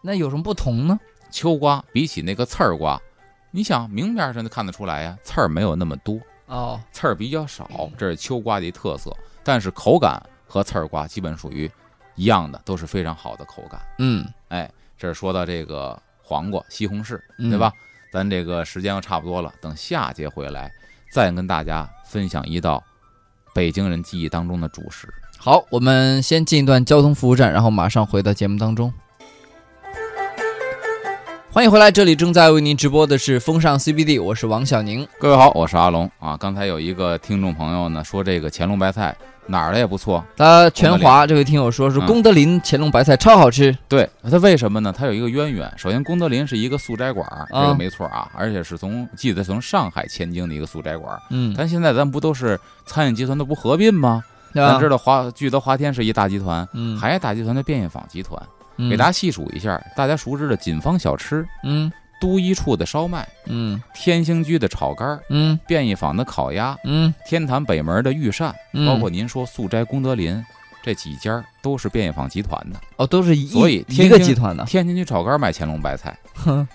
[0.00, 0.98] 那有什么不同呢？
[1.30, 2.98] 秋瓜比起那个刺儿瓜，
[3.50, 7.68] 你想明面上就看得出来呀，刺儿没有那么多，哦，刺儿比较少，
[7.98, 9.14] 这是秋瓜的一特色。
[9.44, 11.70] 但是口感和刺儿瓜基本属于
[12.16, 13.80] 一样的，都是非常好的口感。
[13.98, 17.72] 嗯哎，这是说到这个黄瓜、西红柿，嗯对吧？
[18.12, 20.70] 咱这个时间又差不多了，等下节回来
[21.12, 22.82] 再跟大家分享一道
[23.54, 25.06] 北京人记忆当中的主食。
[25.38, 28.92] 好，我们先进一段交通服务站，然后马上回到节目当中。
[31.52, 35.06] 欢迎回来，这里正在为您直播的是风尚 CBD，我是王小宁。
[35.18, 36.36] 各位好，我是阿龙啊。
[36.36, 39.16] 刚才有一个听众朋友呢说这个乾隆白菜
[39.46, 44.92] 哪儿的也不错，他全华这位听友说是嗯功德林乾隆白菜超好吃，对它为什么呢？
[44.96, 45.72] 它有一个渊源。
[45.76, 51.22] 首先，功德林是一个素斋馆儿，这啊个没错啊，而且是从记得从上海迁京的一个素斋馆儿。
[51.30, 54.22] 嗯，但现在咱不都是餐饮集团都不合并吗？
[54.54, 58.40] 咱知道华聚德华天是一大集团，嗯，还有大集团的便业坊集团。
[58.78, 61.90] 嗯给大家细数一下，大家熟知的锦芳小吃、嗯
[62.20, 63.82] 都一处的烧麦、嗯。
[63.94, 65.58] 天兴居的炒肝儿、嗯。
[65.66, 67.12] 便宜坊的烤鸭、嗯。
[67.26, 70.44] 天坛北门的御膳，嗯，包括您说素斋功德林
[70.82, 72.80] 这几家都是便宜坊集团的。
[72.96, 76.66] 哦，都是一所以一个集团的，天津居炒肝卖乾隆白菜，哼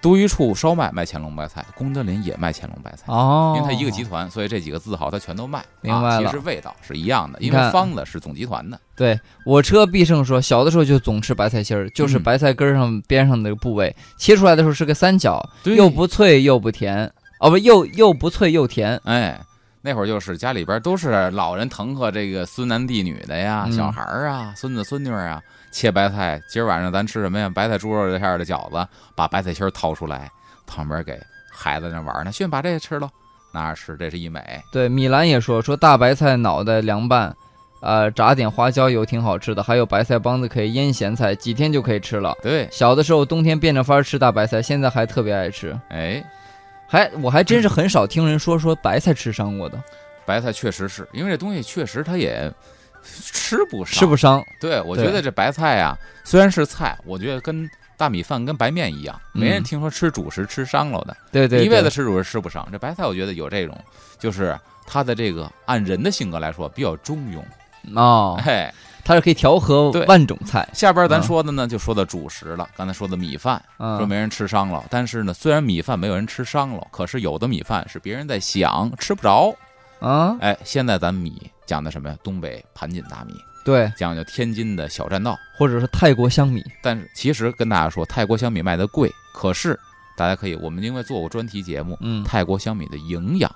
[0.00, 3.04] 都一处烧麦卖乾隆白菜，功德林也卖乾隆白菜。
[3.06, 5.64] 哦，因为它一个集团，所以这几个字号它全都卖。
[5.80, 6.16] 明白了。
[6.16, 8.78] 啊其实味道是一样的，因为方子是总集团的。
[8.96, 19.40] 对我车必胜说，小的时候就总吃白菜心儿，就是嗯白菜根儿上边上那个部位，切出来的时候是个三角，又不脆又不甜，哦不又又不脆又甜，哎，
[19.80, 23.72] 那会儿就是家里边都是老人疼和这个孙男弟女的呀，嗯。
[23.72, 26.40] 小孩儿啊，孙子孙女儿啊，切白菜。
[26.48, 27.50] 今儿晚上咱吃什么呀？
[27.54, 30.30] 白菜猪肉馅儿的饺子，把白菜心儿掏出来，
[30.66, 32.32] 旁边给孩子那玩儿呢。
[32.32, 33.08] 迅把这个吃了，
[33.52, 34.40] 拿着吃，这是一美。
[34.72, 37.34] 对，米兰也说说大白菜脑袋凉拌，
[37.80, 42.36] 呃，炸点花椒油挺好吃的，还有白菜帮子可以腌咸菜，几天就可以吃了。
[42.42, 45.78] 对，小的时候冬天变着法儿吃大白菜，现在还特别爱吃。
[45.88, 46.22] 哎，
[46.86, 49.82] 还我还真是很少听人说说白菜吃伤过的，
[50.26, 52.52] 白菜确实是因为这东西确实它也
[53.02, 54.44] 吃不上，吃不伤。
[54.60, 62.66] 对，我觉得这白菜呀，虽然是菜，我觉得跟大米饭跟白面一样，没人嗯听说吃主食吃伤了的，对对，一辈子吃主食吃不伤。
[62.72, 63.76] 这白菜我觉得有这种，
[64.18, 67.42] 就是它的这个按人的性格来说比较中庸。
[67.94, 68.70] 哦，嘿，
[69.04, 70.68] 它是可以调和万种菜。
[70.74, 72.68] 下边咱嗯说的呢，就说到主食了。
[72.76, 79.54] 刚才说的米饭，说嗯，没人吃伤了，但是呢，虽然米饭没有人吃伤了，可是有的米饭是别人在想吃不着。
[80.00, 82.16] 啊，哎，现在咱米讲的什么呀？
[82.22, 83.34] 东北盘锦大米，
[83.64, 85.38] 对，讲究天津的小栈道。
[85.58, 86.64] 或者是泰国香米。
[86.82, 89.78] 但是其实跟大家说，泰国香米卖的贵，可是
[90.16, 93.50] 大家可以，我们因为做过专题节目，嗯，泰国香米的营养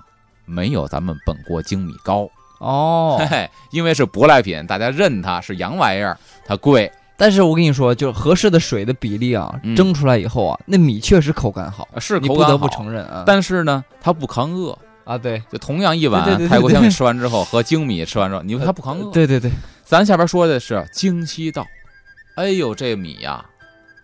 [0.45, 2.29] 没有咱们本国精米高，
[2.59, 6.91] 哦嘿，嘿，因为是舶来品，大家认它是洋玩意儿，它贵。
[7.17, 13.23] 但是我跟你说，就是合适的水的比例啊，嗯蒸出来以后啊，那米确实口感好，是你不得不口感好承认啊。
[13.25, 14.77] 但是呢，它不抗饿。
[15.05, 19.11] 啊，对，就同样一碗泰国香米吃完之后和精米吃完之后，你说它不扛饿？
[19.13, 19.51] 对对对，
[19.85, 21.67] 咱下边说的是京西道，
[22.37, 23.45] 哎呦，这米呀，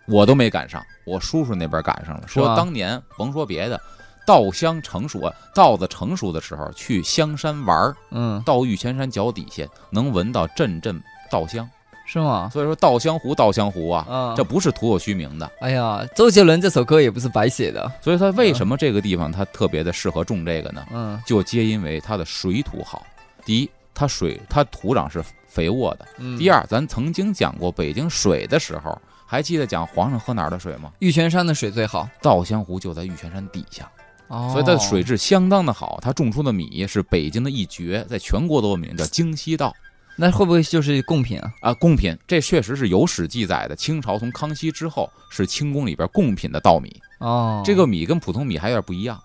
[0.07, 2.27] 我都没赶上，我叔叔那边赶上了。
[2.27, 3.81] 说当年甭说别的，
[4.25, 11.67] 稻香成熟，啊稻子成熟的时候去香山玩儿，嗯，到玉泉山脚底下能闻到阵阵稻香，
[12.11, 12.49] 是吗？
[12.51, 15.49] 所以说稻香湖，稻香湖啊，啊，这不是徒有虚名的。
[15.61, 17.89] 哎呀，周杰伦这首歌也不是白写的。
[18.01, 20.85] 所以他为什么这个地方它特别的适合种这个呢？
[20.91, 23.05] 嗯就皆因为它的水土好。
[23.45, 26.37] 第一，它水它土壤是肥沃的；嗯。
[26.37, 30.91] 第，二，咱曾经讲过北京水的时候，还记得讲皇上喝哪儿的水吗？
[30.99, 32.09] 玉泉山的水最好。
[32.21, 33.89] 稻香湖就在玉泉山底下，
[34.27, 35.97] 哦，所以它的水质相当的好。
[36.01, 39.73] 它种出的米是北京的一绝，在全国都有名，叫京西稻
[40.15, 41.51] 那会不会就是贡品啊？
[41.61, 42.17] 啊，贡品。
[42.27, 47.01] 这确实是有史记载的，清朝从康熙之后是清宫里边贡品的稻米。
[47.19, 49.21] 哦，这个米跟普通米还有点不一样，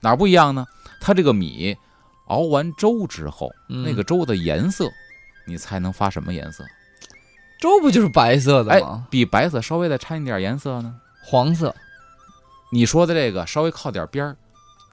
[0.00, 0.66] 哪儿不一样呢？
[1.00, 1.76] 它这个米
[2.26, 4.90] 熬完粥之后，嗯那个粥的颜色，
[5.46, 6.64] 你猜能发什么颜色？
[7.60, 10.94] 粥不就是白色的哎吗？，比白色稍微再掺一点颜色呢？
[11.22, 11.74] 黄色、
[12.70, 14.36] 你说的这个稍微靠点边儿，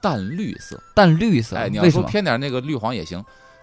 [0.00, 0.82] 淡绿色。
[0.94, 1.56] 淡绿色。
[1.56, 1.90] 哎，你要？
[1.90, 3.22] 说偏点那个绿黄也行，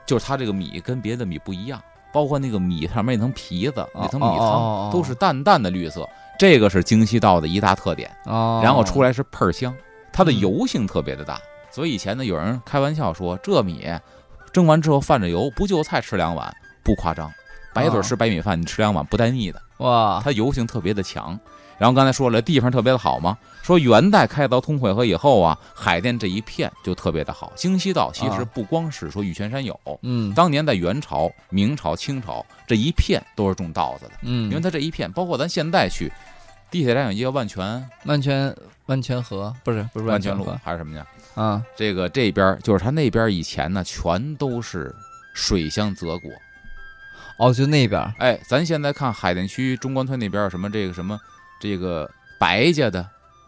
[0.10, 1.80] 就是它这个米跟别的米不一样，
[2.12, 8.10] 包括那个米上面那层皮子、那层米汤都是淡淡的绿色，这个是京西稻的一大特点。
[8.26, 9.72] 哦，然后出来是倍儿香，
[10.12, 11.39] 它的嗯油性特别的大，
[11.70, 13.88] 所以以前呢有人开玩笑说这米
[14.51, 16.51] 蒸完之后泛着油，不就菜吃两碗，
[16.84, 17.32] 不夸张。
[17.72, 21.39] 白嘴哦吃白米饭，你吃两碗不带腻的，哇，它油性特别的强。
[21.80, 27.52] 然后刚才说了地方特别的好嘛，说元代开凿通惠河以后啊，海淀这一片就特别的好。
[27.56, 30.34] 京西道其实啊不光是说玉泉山有，嗯。
[30.34, 36.12] 当年在元朝、明朝、清朝这一片都是种稻子的，嗯，因为它这一片，包括咱现在去
[36.70, 37.90] 地铁站有一个万泉。
[38.04, 38.54] 万泉
[38.88, 40.60] 万泉河不是不是万泉路河。
[40.64, 41.08] 还是什么呀？
[41.36, 44.94] 啊，这个这边就是它那边以前呢，全都是
[45.34, 46.30] 水乡泽国。
[47.38, 51.18] 哦，就那边哎，咱现在看海淀区中关村那边有什么这个什么
[51.60, 53.07] 这个白家的，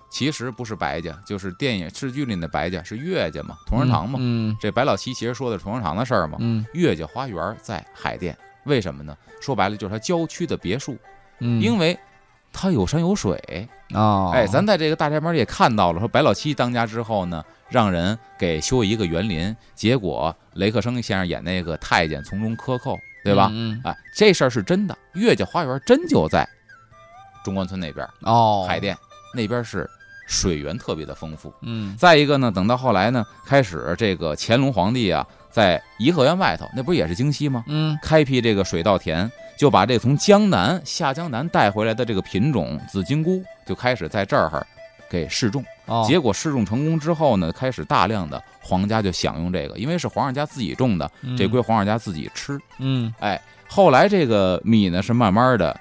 [0.10, 4.20] 其实不是白家，就是电影视剧里的白家是岳家嘛，同仁堂嘛。
[4.22, 6.38] 嗯这白老七其实说的是同仁堂的事儿嘛。
[6.42, 9.18] 嗯岳家花园在海淀，为什么呢？
[9.40, 10.98] 说白了就是他郊区的别墅，
[11.40, 11.98] 嗯，因为
[12.54, 13.68] 它有山有水。
[13.94, 23.50] 哦，哎，咱在这个大宅门也看到了，说白老七当家之后呢，让人给修一个园林，结果雷克生先生演那个太监从中克扣，对吧？
[23.52, 26.48] 嗯嗯哎，这事儿是真的，岳家花园真就在
[27.44, 28.98] 中关村那边，哦，海淀
[29.34, 29.90] 那边是
[30.28, 31.54] 水源特别的丰富。
[31.62, 37.64] 嗯再一个呢，等到后来呢，开始这个乾隆皇帝啊，在颐和园外头，那不是也是京西吗？
[37.68, 44.66] 嗯开辟这个水稻田，就把这从江南下江南带回来的这个品种紫金菇，就开始在这儿
[45.10, 45.64] 给试种。
[45.88, 52.58] 哦，结果试种成功之后呢，开始大量的皇家就享用这个，因为是皇上家自己种的，嗯这归皇上家自己吃。
[52.80, 55.78] 嗯哎，后来这个米呢是慢慢的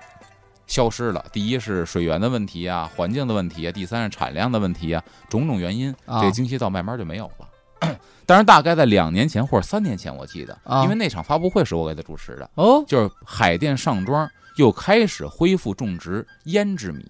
[0.71, 1.23] 消失了。
[1.33, 7.99] 第一是水源的问题啊，环境的问题啊，第三是产量的问题啊，种种原因，啊这个京西稻慢慢就没有了。
[8.25, 17.05] 当然，大概在两年前或者三年前，我记得，啊因为那场发布会是我给他主持的，哦，就是海淀上庄又开始恢复种植胭脂米。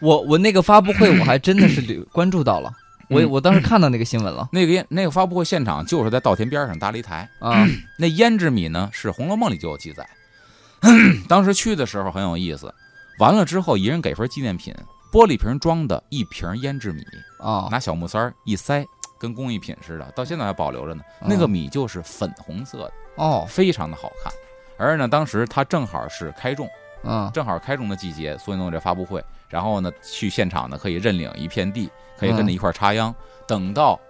[0.00, 2.72] 我我那个发布会我还真的是留关注到了，
[3.08, 7.64] 我嗯我当时看到那个新闻了那个烟那个发布会现场就是在稻田边上搭了一台，啊，
[7.96, 10.04] 那胭脂米呢是《红楼梦》里就有记载。
[11.28, 12.72] 当时去的时候很有意思，
[13.18, 14.74] 完了之后一人给份纪念品，
[15.12, 17.04] 玻璃瓶装的一瓶胭脂米，
[17.38, 18.84] 啊拿小木塞儿一塞，
[19.18, 21.02] 跟工艺品似的，到现在还保留着呢。
[21.20, 24.32] 那个米就是粉红色的，哦，非常的好看。
[24.78, 26.68] 而呢，当时它正好是开种，
[27.04, 29.22] 嗯正好开种的季节，所以弄这发布会。
[29.48, 33.14] 然后呢，去现场呢可以认领一片地，可以跟着一块插秧。
[33.46, 34.00] 等到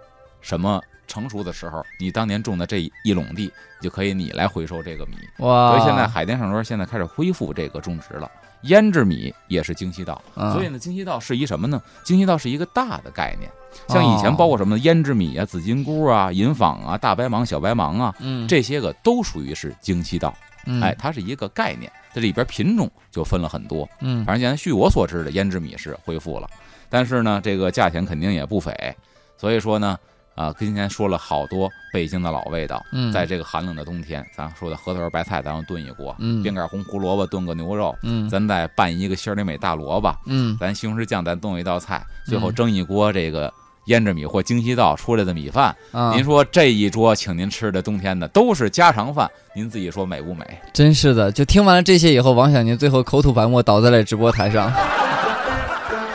[0.41, 3.51] 什么成熟的时候，你当年种的这一垄地，
[3.81, 5.13] 就可以你来回收这个米。
[5.39, 8.29] 哇，所以现在海淀上庄现在开始恢复这个种植了。
[8.63, 11.81] 胭脂米也是京西稻，嗯所以呢，京西稻是一什么呢？
[12.05, 13.51] 京西稻是一个大的概念，
[13.89, 20.33] 像以前哦包括什么胭脂米啊、紫金菇啊、银纺啊、大白芒、小白芒啊，嗯这些个都属于是京西稻。
[20.65, 23.85] 嗯哎，它是一个概念，这里边品种就分了很多。
[23.99, 26.49] 嗯反正现在据我所知的，胭脂米是恢复了，
[26.89, 28.73] 但是呢，这个价钱肯定也不菲。
[29.35, 29.99] 所以说呢，
[30.35, 43.53] 啊，今天说了好多北京的老味道，嗯在这个寒冷的冬天，咱说的核桃仁白菜，咱要炖一锅，嗯边杆红胡萝卜炖个牛肉，嗯咱再拌一个心里美大萝卜，嗯咱西红柿酱咱炖一道菜，最后嗯蒸一锅这个
[43.85, 45.75] 胭脂米或京西稻出来的米饭。
[45.91, 50.45] 嗯，您说这一桌请您吃的冬天的都是家常饭，您自己说美不美？
[50.73, 54.71] 真是的，就听完了这些以后，王小宁最后口吐白沫倒在了直播台上。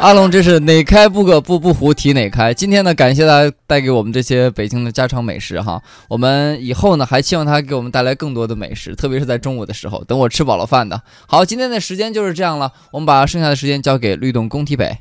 [0.00, 2.54] 阿龙真是哪开不可不不胡提哪开。
[2.54, 5.82] 今天呢，感谢他带给我们这些北京的家常美食哈。
[6.08, 11.02] 我们以后呢，还希望他给我们带来更多的美食，特别是在中午的时候，等我吃饱了饭的。
[11.26, 14.98] 好，今天的时间就是这样了，我们把剩下的时间交给律动工体北。